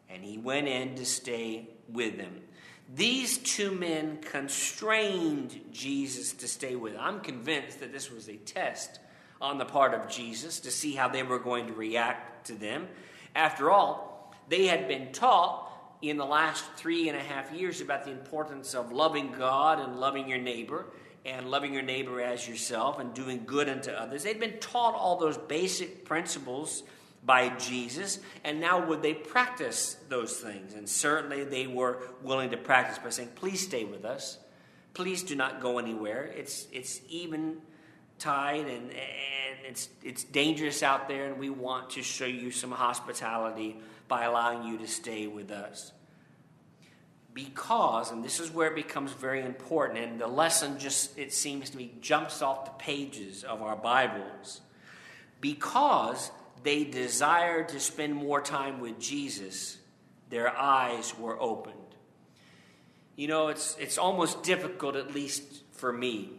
And 0.08 0.24
he 0.24 0.38
went 0.38 0.68
in 0.68 0.94
to 0.96 1.04
stay 1.04 1.68
with 1.88 2.16
them. 2.16 2.42
These 2.94 3.38
two 3.38 3.72
men 3.72 4.18
constrained 4.22 5.60
Jesus 5.72 6.32
to 6.34 6.48
stay 6.48 6.76
with. 6.76 6.92
Them. 6.92 7.02
I'm 7.02 7.20
convinced 7.20 7.80
that 7.80 7.92
this 7.92 8.10
was 8.10 8.28
a 8.28 8.36
test 8.36 9.00
on 9.40 9.58
the 9.58 9.64
part 9.64 9.92
of 9.92 10.08
Jesus 10.08 10.60
to 10.60 10.70
see 10.70 10.94
how 10.94 11.08
they 11.08 11.22
were 11.22 11.38
going 11.38 11.66
to 11.66 11.72
react 11.72 12.46
to 12.46 12.54
them. 12.54 12.86
After 13.34 13.70
all, 13.70 14.34
they 14.48 14.66
had 14.66 14.88
been 14.88 15.12
taught 15.12 15.64
in 16.00 16.16
the 16.16 16.24
last 16.24 16.64
three 16.76 17.08
and 17.08 17.18
a 17.18 17.22
half 17.22 17.52
years 17.52 17.80
about 17.80 18.04
the 18.04 18.12
importance 18.12 18.74
of 18.74 18.92
loving 18.92 19.32
God 19.32 19.80
and 19.80 19.98
loving 19.98 20.28
your 20.28 20.38
neighbor 20.38 20.86
and 21.24 21.50
loving 21.50 21.74
your 21.74 21.82
neighbor 21.82 22.20
as 22.20 22.46
yourself 22.48 23.00
and 23.00 23.12
doing 23.12 23.42
good 23.44 23.68
unto 23.68 23.90
others. 23.90 24.22
They'd 24.22 24.38
been 24.38 24.60
taught 24.60 24.94
all 24.94 25.18
those 25.18 25.36
basic 25.36 26.04
principles 26.04 26.84
by 27.24 27.48
Jesus, 27.50 28.20
and 28.44 28.60
now 28.60 28.86
would 28.86 29.02
they 29.02 29.14
practice 29.14 29.96
those 30.08 30.38
things? 30.38 30.74
And 30.74 30.88
certainly 30.88 31.44
they 31.44 31.66
were 31.66 31.98
willing 32.22 32.50
to 32.50 32.56
practice 32.56 32.98
by 32.98 33.10
saying, 33.10 33.30
Please 33.34 33.60
stay 33.60 33.84
with 33.84 34.04
us. 34.04 34.38
Please 34.94 35.22
do 35.22 35.34
not 35.34 35.60
go 35.60 35.78
anywhere. 35.78 36.24
It's, 36.24 36.68
it's 36.72 37.00
even 37.08 37.58
tide 38.18 38.66
and, 38.66 38.90
and 38.90 39.58
it's, 39.68 39.88
it's 40.02 40.24
dangerous 40.24 40.82
out 40.82 41.08
there, 41.08 41.26
and 41.26 41.38
we 41.38 41.50
want 41.50 41.90
to 41.90 42.02
show 42.02 42.24
you 42.24 42.50
some 42.50 42.70
hospitality 42.70 43.76
by 44.08 44.24
allowing 44.24 44.66
you 44.66 44.78
to 44.78 44.86
stay 44.86 45.26
with 45.26 45.50
us. 45.50 45.92
Because, 47.34 48.12
and 48.12 48.24
this 48.24 48.40
is 48.40 48.50
where 48.50 48.70
it 48.70 48.74
becomes 48.74 49.12
very 49.12 49.42
important, 49.42 49.98
and 49.98 50.20
the 50.20 50.26
lesson 50.26 50.78
just, 50.78 51.18
it 51.18 51.32
seems 51.32 51.70
to 51.70 51.76
me, 51.76 51.92
jumps 52.00 52.40
off 52.40 52.64
the 52.64 52.70
pages 52.82 53.44
of 53.44 53.60
our 53.60 53.76
Bibles. 53.76 54.62
Because 55.40 56.30
they 56.66 56.84
desired 56.84 57.68
to 57.70 57.80
spend 57.80 58.14
more 58.14 58.40
time 58.40 58.80
with 58.80 58.98
Jesus, 58.98 59.78
their 60.30 60.48
eyes 60.56 61.16
were 61.18 61.40
opened. 61.40 61.76
You 63.14 63.28
know, 63.28 63.48
it's, 63.48 63.76
it's 63.78 63.98
almost 63.98 64.42
difficult, 64.42 64.96
at 64.96 65.14
least 65.14 65.62
for 65.72 65.92
me, 65.92 66.30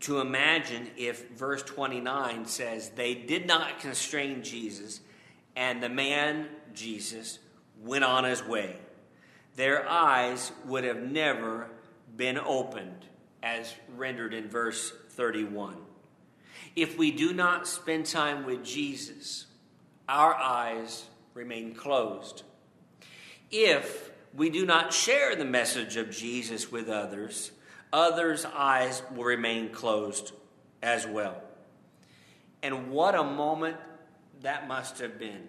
to 0.00 0.20
imagine 0.20 0.90
if 0.96 1.28
verse 1.30 1.62
29 1.62 2.46
says, 2.46 2.90
They 2.90 3.14
did 3.14 3.46
not 3.46 3.80
constrain 3.80 4.42
Jesus 4.42 5.00
and 5.54 5.82
the 5.82 5.88
man, 5.88 6.48
Jesus, 6.72 7.38
went 7.82 8.04
on 8.04 8.24
his 8.24 8.42
way. 8.42 8.76
Their 9.56 9.88
eyes 9.88 10.52
would 10.66 10.84
have 10.84 11.02
never 11.02 11.68
been 12.16 12.38
opened, 12.38 13.04
as 13.42 13.74
rendered 13.96 14.32
in 14.32 14.48
verse 14.48 14.92
31. 15.10 15.76
If 16.74 16.96
we 16.96 17.10
do 17.10 17.32
not 17.32 17.68
spend 17.68 18.06
time 18.06 18.46
with 18.46 18.64
Jesus, 18.64 19.46
our 20.08 20.34
eyes 20.34 21.04
remain 21.34 21.74
closed. 21.74 22.44
If 23.50 24.10
we 24.34 24.48
do 24.48 24.64
not 24.64 24.92
share 24.92 25.36
the 25.36 25.44
message 25.44 25.96
of 25.96 26.10
Jesus 26.10 26.72
with 26.72 26.88
others, 26.88 27.50
others' 27.92 28.46
eyes 28.46 29.02
will 29.14 29.24
remain 29.24 29.70
closed 29.70 30.32
as 30.82 31.06
well. 31.06 31.42
And 32.62 32.90
what 32.90 33.14
a 33.14 33.24
moment 33.24 33.76
that 34.40 34.66
must 34.66 34.98
have 35.00 35.18
been. 35.18 35.48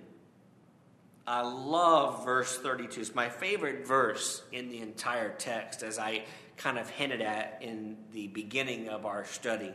I 1.25 1.41
love 1.41 2.25
verse 2.25 2.57
32. 2.57 2.99
It's 2.99 3.15
my 3.15 3.29
favorite 3.29 3.87
verse 3.87 4.43
in 4.51 4.69
the 4.69 4.79
entire 4.79 5.29
text, 5.29 5.81
as 5.81 5.97
I 5.97 6.25
kind 6.57 6.77
of 6.77 6.89
hinted 6.89 7.21
at 7.21 7.59
in 7.61 7.95
the 8.11 8.27
beginning 8.27 8.89
of 8.89 9.05
our 9.05 9.23
study. 9.23 9.71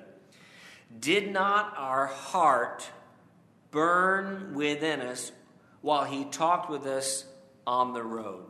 Did 0.97 1.33
not 1.33 1.75
our 1.77 2.07
heart 2.07 2.89
burn 3.71 4.55
within 4.55 5.01
us 5.01 5.33
while 5.81 6.05
he 6.05 6.25
talked 6.25 6.71
with 6.71 6.87
us 6.87 7.25
on 7.67 7.93
the 7.93 8.03
road? 8.03 8.47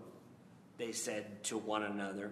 They 0.79 0.93
said 0.93 1.43
to 1.45 1.59
one 1.59 1.83
another. 1.83 2.31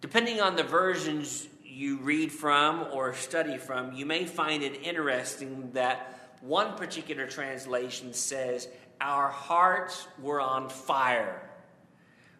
Depending 0.00 0.40
on 0.40 0.56
the 0.56 0.62
versions 0.62 1.48
you 1.64 1.98
read 1.98 2.30
from 2.30 2.86
or 2.92 3.14
study 3.14 3.56
from, 3.56 3.92
you 3.92 4.06
may 4.06 4.24
find 4.24 4.62
it 4.62 4.82
interesting 4.82 5.70
that 5.72 6.16
one 6.42 6.76
particular 6.76 7.26
translation 7.26 8.12
says, 8.12 8.68
Our 9.00 9.28
hearts 9.28 10.06
were 10.20 10.40
on 10.40 10.68
fire. 10.68 11.42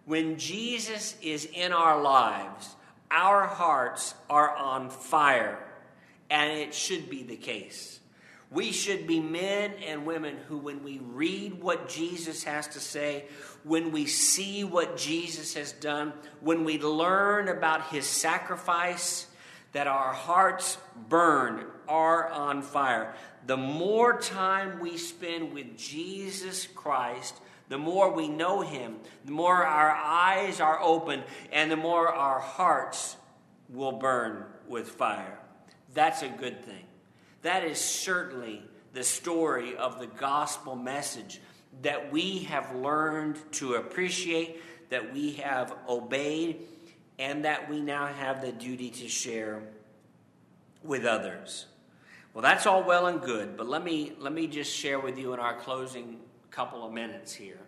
When 0.04 0.38
Jesus 0.38 1.16
is 1.22 1.46
in 1.46 1.72
our 1.72 2.00
lives, 2.00 2.76
our 3.10 3.46
hearts 3.46 4.14
are 4.30 4.54
on 4.54 4.90
fire, 4.90 5.58
and 6.30 6.52
it 6.52 6.74
should 6.74 7.08
be 7.08 7.22
the 7.22 7.36
case. 7.36 8.00
We 8.50 8.70
should 8.70 9.06
be 9.06 9.20
men 9.20 9.72
and 9.84 10.06
women 10.06 10.36
who, 10.48 10.58
when 10.58 10.84
we 10.84 10.98
read 10.98 11.60
what 11.60 11.88
Jesus 11.88 12.44
has 12.44 12.68
to 12.68 12.80
say, 12.80 13.24
when 13.64 13.90
we 13.90 14.06
see 14.06 14.62
what 14.62 14.96
Jesus 14.96 15.54
has 15.54 15.72
done, 15.72 16.12
when 16.40 16.64
we 16.64 16.78
learn 16.78 17.48
about 17.48 17.88
his 17.88 18.06
sacrifice, 18.06 19.26
that 19.72 19.88
our 19.88 20.12
hearts 20.12 20.78
burn, 21.08 21.66
are 21.88 22.28
on 22.30 22.62
fire 22.62 23.14
the 23.46 23.56
more 23.56 24.18
time 24.18 24.80
we 24.80 24.96
spend 24.98 25.52
with 25.52 25.76
Jesus 25.78 26.66
Christ, 26.66 27.40
the 27.68 27.78
more 27.78 28.12
we 28.12 28.28
know 28.28 28.60
Him, 28.62 28.96
the 29.24 29.32
more 29.32 29.64
our 29.64 29.90
eyes 29.90 30.60
are 30.60 30.80
open, 30.82 31.22
and 31.52 31.70
the 31.70 31.76
more 31.76 32.08
our 32.08 32.40
hearts 32.40 33.16
will 33.68 33.92
burn 33.92 34.44
with 34.68 34.88
fire. 34.88 35.38
That's 35.96 36.22
a 36.22 36.28
good 36.28 36.62
thing. 36.62 36.84
That 37.40 37.64
is 37.64 37.78
certainly 37.78 38.62
the 38.92 39.02
story 39.02 39.74
of 39.76 39.98
the 39.98 40.06
gospel 40.06 40.76
message 40.76 41.40
that 41.80 42.12
we 42.12 42.40
have 42.40 42.74
learned 42.76 43.38
to 43.52 43.74
appreciate, 43.74 44.60
that 44.90 45.14
we 45.14 45.32
have 45.32 45.74
obeyed, 45.88 46.60
and 47.18 47.46
that 47.46 47.70
we 47.70 47.80
now 47.80 48.06
have 48.08 48.42
the 48.42 48.52
duty 48.52 48.90
to 48.90 49.08
share 49.08 49.62
with 50.82 51.06
others. 51.06 51.64
Well, 52.34 52.42
that's 52.42 52.66
all 52.66 52.84
well 52.84 53.06
and 53.06 53.22
good, 53.22 53.56
but 53.56 53.66
let 53.66 53.82
me, 53.82 54.12
let 54.18 54.34
me 54.34 54.46
just 54.48 54.70
share 54.76 55.00
with 55.00 55.18
you 55.18 55.32
in 55.32 55.40
our 55.40 55.58
closing 55.58 56.18
couple 56.50 56.86
of 56.86 56.92
minutes 56.92 57.32
here 57.32 57.60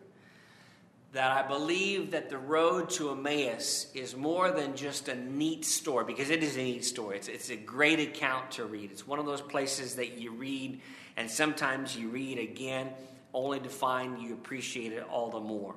that 1.12 1.44
I 1.44 1.48
believe 1.48 2.10
that 2.10 2.28
the 2.28 2.36
road 2.36 2.90
to 2.90 3.10
Emmaus 3.10 3.90
is 3.94 4.14
more 4.14 4.50
than 4.50 4.76
just 4.76 5.08
a 5.08 5.14
neat 5.14 5.64
story, 5.64 6.04
because 6.04 6.28
it 6.28 6.42
is 6.42 6.56
a 6.56 6.62
neat 6.62 6.84
story. 6.84 7.16
It's, 7.16 7.28
it's 7.28 7.48
a 7.50 7.56
great 7.56 7.98
account 7.98 8.52
to 8.52 8.66
read. 8.66 8.90
It's 8.90 9.06
one 9.06 9.18
of 9.18 9.24
those 9.24 9.40
places 9.40 9.94
that 9.94 10.18
you 10.18 10.32
read, 10.32 10.80
and 11.16 11.30
sometimes 11.30 11.96
you 11.96 12.08
read 12.08 12.38
again, 12.38 12.90
only 13.32 13.60
to 13.60 13.68
find 13.68 14.20
you 14.20 14.34
appreciate 14.34 14.92
it 14.92 15.02
all 15.02 15.30
the 15.30 15.40
more. 15.40 15.74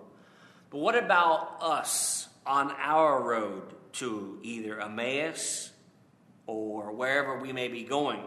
But 0.69 0.79
what 0.79 0.95
about 0.95 1.57
us 1.61 2.27
on 2.45 2.71
our 2.77 3.21
road 3.21 3.63
to 3.93 4.39
either 4.41 4.81
Emmaus 4.81 5.71
or 6.45 6.91
wherever 6.91 7.37
we 7.37 7.53
may 7.53 7.69
be 7.69 7.83
going? 7.83 8.21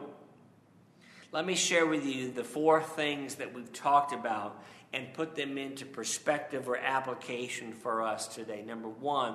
Let 1.32 1.44
me 1.44 1.54
share 1.54 1.84
with 1.84 2.06
you 2.06 2.30
the 2.30 2.44
four 2.44 2.80
things 2.80 3.36
that 3.36 3.52
we've 3.52 3.72
talked 3.72 4.12
about 4.12 4.62
and 4.94 5.12
put 5.12 5.34
them 5.34 5.58
into 5.58 5.84
perspective 5.84 6.68
or 6.68 6.76
application 6.76 7.72
for 7.72 8.00
us 8.00 8.28
today. 8.28 8.62
Number 8.62 8.88
one, 8.88 9.34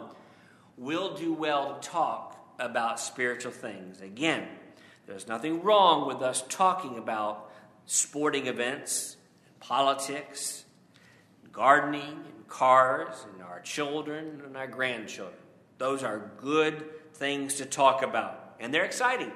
we'll 0.77 1.15
do 1.15 1.33
well 1.33 1.77
to 1.77 1.87
talk 1.87 2.53
about 2.57 2.97
spiritual 2.97 3.51
things. 3.51 3.99
Again, 3.99 4.47
there's 5.05 5.27
nothing 5.27 5.61
wrong 5.61 6.07
with 6.07 6.21
us 6.21 6.45
talking 6.47 6.97
about 6.97 7.51
sporting 7.85 8.47
events, 8.47 9.17
politics, 9.59 10.63
gardening, 11.51 12.01
and 12.03 12.47
cars, 12.47 13.25
and 13.33 13.43
our 13.43 13.59
children 13.59 14.41
and 14.45 14.55
our 14.55 14.67
grandchildren. 14.67 15.35
Those 15.77 16.03
are 16.03 16.31
good 16.37 16.85
things 17.15 17.55
to 17.55 17.65
talk 17.65 18.01
about, 18.01 18.55
and 18.61 18.73
they're 18.73 18.85
exciting. 18.85 19.33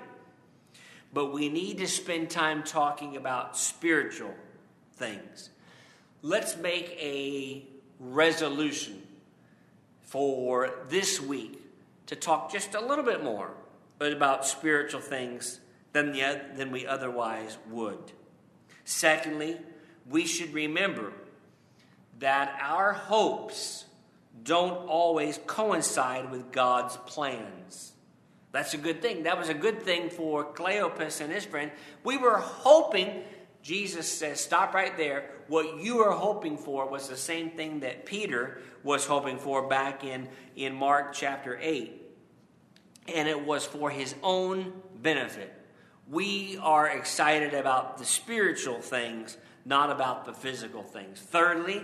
But 1.12 1.34
we 1.34 1.50
need 1.50 1.80
to 1.80 1.88
spend 1.88 2.30
time 2.30 2.64
talking 2.64 3.18
about 3.18 3.58
spiritual 3.58 4.34
things 4.96 5.50
let's 6.24 6.56
make 6.58 6.98
a 7.00 7.64
resolution 8.00 9.04
for 10.02 10.74
this 10.90 11.22
week 11.22 11.62
to 12.08 12.16
talk 12.16 12.52
just 12.52 12.74
a 12.74 12.82
little 12.82 13.04
bit 13.04 13.24
more 13.24 13.52
about 14.00 14.46
spiritual 14.46 15.02
things 15.02 15.60
than, 15.92 16.12
the, 16.12 16.42
than 16.56 16.72
we 16.72 16.88
otherwise 16.88 17.58
would. 17.70 18.12
Secondly, 18.86 19.58
we 20.10 20.26
should 20.26 20.54
remember 20.54 21.14
that 22.20 22.58
our 22.62 22.94
hopes 22.94 23.86
don't 24.44 24.88
always 24.88 25.40
coincide 25.46 26.32
with 26.32 26.52
God's 26.52 26.98
plans. 27.06 27.94
That's 28.52 28.74
a 28.74 28.78
good 28.78 29.02
thing. 29.02 29.24
That 29.24 29.38
was 29.38 29.50
a 29.50 29.54
good 29.54 29.84
thing 29.84 30.10
for 30.10 30.46
Cleopas 30.54 31.22
and 31.22 31.32
his 31.32 31.46
friend. 31.46 31.72
We 32.04 32.18
were 32.18 32.38
hoping 32.38 33.24
Jesus 33.62 34.12
says, 34.12 34.42
Stop 34.42 34.74
right 34.74 34.96
there. 34.98 35.30
What 35.48 35.82
you 35.82 36.00
are 36.00 36.12
hoping 36.12 36.58
for 36.58 36.88
was 36.90 37.08
the 37.08 37.18
same 37.18 37.52
thing 37.52 37.82
that 37.82 38.06
Peter 38.06 38.60
was 38.84 39.06
hoping 39.06 39.38
for 39.38 39.68
back 39.68 40.04
in, 40.04 40.30
in 40.56 40.74
Mark 40.76 41.14
chapter 41.14 41.58
8. 41.62 42.02
And 43.14 43.28
it 43.28 43.46
was 43.46 43.66
for 43.66 43.90
his 43.90 44.16
own 44.24 44.74
benefit. 45.02 45.54
We 46.10 46.58
are 46.62 46.88
excited 46.88 47.54
about 47.54 47.98
the 47.98 48.06
spiritual 48.06 48.80
things, 48.80 49.38
not 49.66 49.90
about 49.90 50.26
the 50.26 50.34
physical 50.34 50.84
things. 50.84 51.20
Thirdly, 51.20 51.84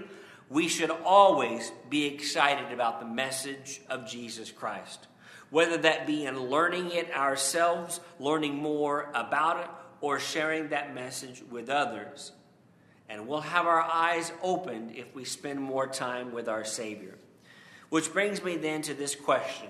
we 0.50 0.68
should 0.68 0.92
always 0.92 1.72
be 1.90 2.06
excited 2.06 2.72
about 2.72 3.00
the 3.00 3.06
message 3.06 3.82
of 3.90 4.08
Jesus 4.08 4.52
Christ. 4.52 5.08
Whether 5.50 5.78
that 5.78 6.08
be 6.08 6.26
in 6.26 6.40
learning 6.40 6.92
it 6.92 7.14
ourselves, 7.14 8.00
learning 8.20 8.56
more 8.56 9.12
about 9.14 9.64
it, 9.64 9.70
or 10.02 10.20
sharing 10.20 10.70
that 10.70 10.94
message 10.94 11.44
with 11.50 11.70
others. 11.70 12.32
And 13.10 13.28
we'll 13.28 13.42
have 13.42 13.66
our 13.66 13.82
eyes 13.82 14.32
opened 14.44 14.96
if 14.96 15.14
we 15.16 15.26
spend 15.26 15.60
more 15.60 15.88
time 15.88 16.32
with 16.32 16.48
our 16.48 16.64
Savior. 16.64 17.16
Which 17.90 18.14
brings 18.14 18.44
me 18.44 18.56
then 18.56 18.84
to 18.84 18.94
this 18.94 19.16
question 19.16 19.70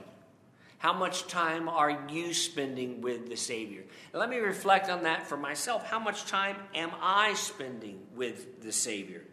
How 0.79 0.91
much 0.91 1.27
time 1.27 1.69
are 1.69 2.05
you 2.09 2.33
spending 2.33 3.01
with 3.01 3.29
the 3.29 3.37
Savior? 3.37 3.83
And 4.11 4.19
let 4.19 4.29
me 4.29 4.37
reflect 4.37 4.89
on 4.89 5.03
that 5.03 5.25
for 5.25 5.37
myself. 5.37 5.85
How 5.85 5.99
much 5.99 6.25
time 6.25 6.57
am 6.75 6.91
I 7.01 7.33
spending 7.35 8.01
with 8.13 8.61
the 8.61 8.73
Savior? 8.73 9.23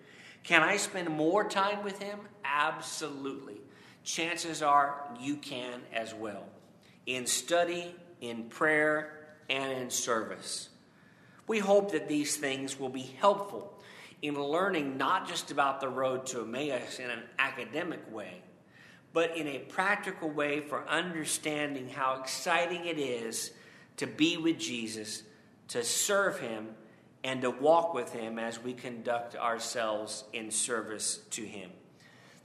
Can 0.44 0.62
I 0.62 0.76
spend 0.76 1.08
more 1.10 1.42
time 1.42 1.82
with 1.82 2.00
Him? 2.00 2.20
Absolutely. 2.44 3.60
Chances 4.04 4.62
are 4.62 5.02
you 5.18 5.36
can 5.36 5.80
as 5.92 6.14
well. 6.14 6.44
In 7.06 7.26
study, 7.26 7.92
in 8.20 8.44
prayer, 8.44 9.12
and 9.50 9.72
in 9.72 9.90
service. 9.90 10.68
We 11.48 11.58
hope 11.58 11.92
that 11.92 12.08
these 12.08 12.36
things 12.36 12.78
will 12.78 12.88
be 12.88 13.14
helpful 13.18 13.72
in 14.22 14.34
learning 14.34 14.96
not 14.96 15.28
just 15.28 15.50
about 15.50 15.80
the 15.80 15.88
road 15.88 16.26
to 16.26 16.42
Emmaus 16.42 16.98
in 16.98 17.10
an 17.10 17.22
academic 17.38 18.00
way, 18.12 18.42
but 19.12 19.36
in 19.36 19.46
a 19.46 19.58
practical 19.58 20.28
way 20.28 20.60
for 20.60 20.88
understanding 20.88 21.88
how 21.88 22.20
exciting 22.20 22.86
it 22.86 22.98
is 22.98 23.52
to 23.96 24.06
be 24.06 24.36
with 24.36 24.58
Jesus, 24.58 25.22
to 25.68 25.82
serve 25.84 26.38
Him, 26.38 26.68
and 27.24 27.42
to 27.42 27.50
walk 27.50 27.94
with 27.94 28.12
Him 28.12 28.38
as 28.38 28.62
we 28.62 28.72
conduct 28.72 29.36
ourselves 29.36 30.24
in 30.32 30.50
service 30.50 31.18
to 31.30 31.42
Him. 31.42 31.70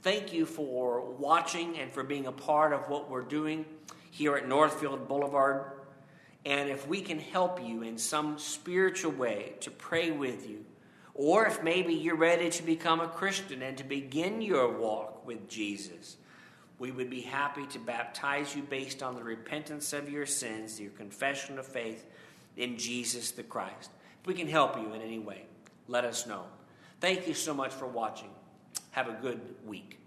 Thank 0.02 0.32
you 0.32 0.46
for 0.46 1.12
watching 1.12 1.78
and 1.78 1.92
for 1.92 2.02
being 2.02 2.26
a 2.26 2.32
part 2.32 2.72
of 2.72 2.88
what 2.88 3.08
we're 3.08 3.22
doing 3.22 3.64
here 4.10 4.36
at 4.36 4.48
Northfield 4.48 5.08
Boulevard. 5.08 5.64
And 6.44 6.68
if 6.68 6.88
we 6.88 7.02
can 7.02 7.20
help 7.20 7.62
you 7.64 7.82
in 7.82 7.98
some 7.98 8.38
spiritual 8.38 9.12
way 9.12 9.54
to 9.60 9.70
pray 9.70 10.10
with 10.10 10.48
you, 10.50 10.64
or 11.14 11.46
if 11.46 11.62
maybe 11.62 11.94
you're 11.94 12.16
ready 12.16 12.50
to 12.50 12.62
become 12.62 13.00
a 13.00 13.08
Christian 13.08 13.62
and 13.62 13.76
to 13.78 13.84
begin 13.84 14.40
your 14.40 14.78
walk 14.78 15.26
with 15.26 15.48
Jesus, 15.48 16.16
we 16.78 16.90
would 16.90 17.10
be 17.10 17.20
happy 17.20 17.66
to 17.66 17.78
baptize 17.78 18.56
you 18.56 18.62
based 18.62 19.02
on 19.02 19.14
the 19.14 19.22
repentance 19.22 19.92
of 19.92 20.10
your 20.10 20.26
sins, 20.26 20.80
your 20.80 20.90
confession 20.92 21.58
of 21.58 21.66
faith 21.66 22.06
in 22.56 22.78
Jesus 22.78 23.30
the 23.30 23.42
Christ. 23.42 23.90
If 24.20 24.26
we 24.26 24.34
can 24.34 24.48
help 24.48 24.76
you 24.76 24.92
in 24.94 25.02
any 25.02 25.18
way, 25.18 25.44
let 25.86 26.04
us 26.04 26.26
know. 26.26 26.44
Thank 27.00 27.28
you 27.28 27.34
so 27.34 27.52
much 27.54 27.72
for 27.72 27.86
watching. 27.86 28.30
Have 28.92 29.08
a 29.08 29.18
good 29.20 29.40
week. 29.66 30.01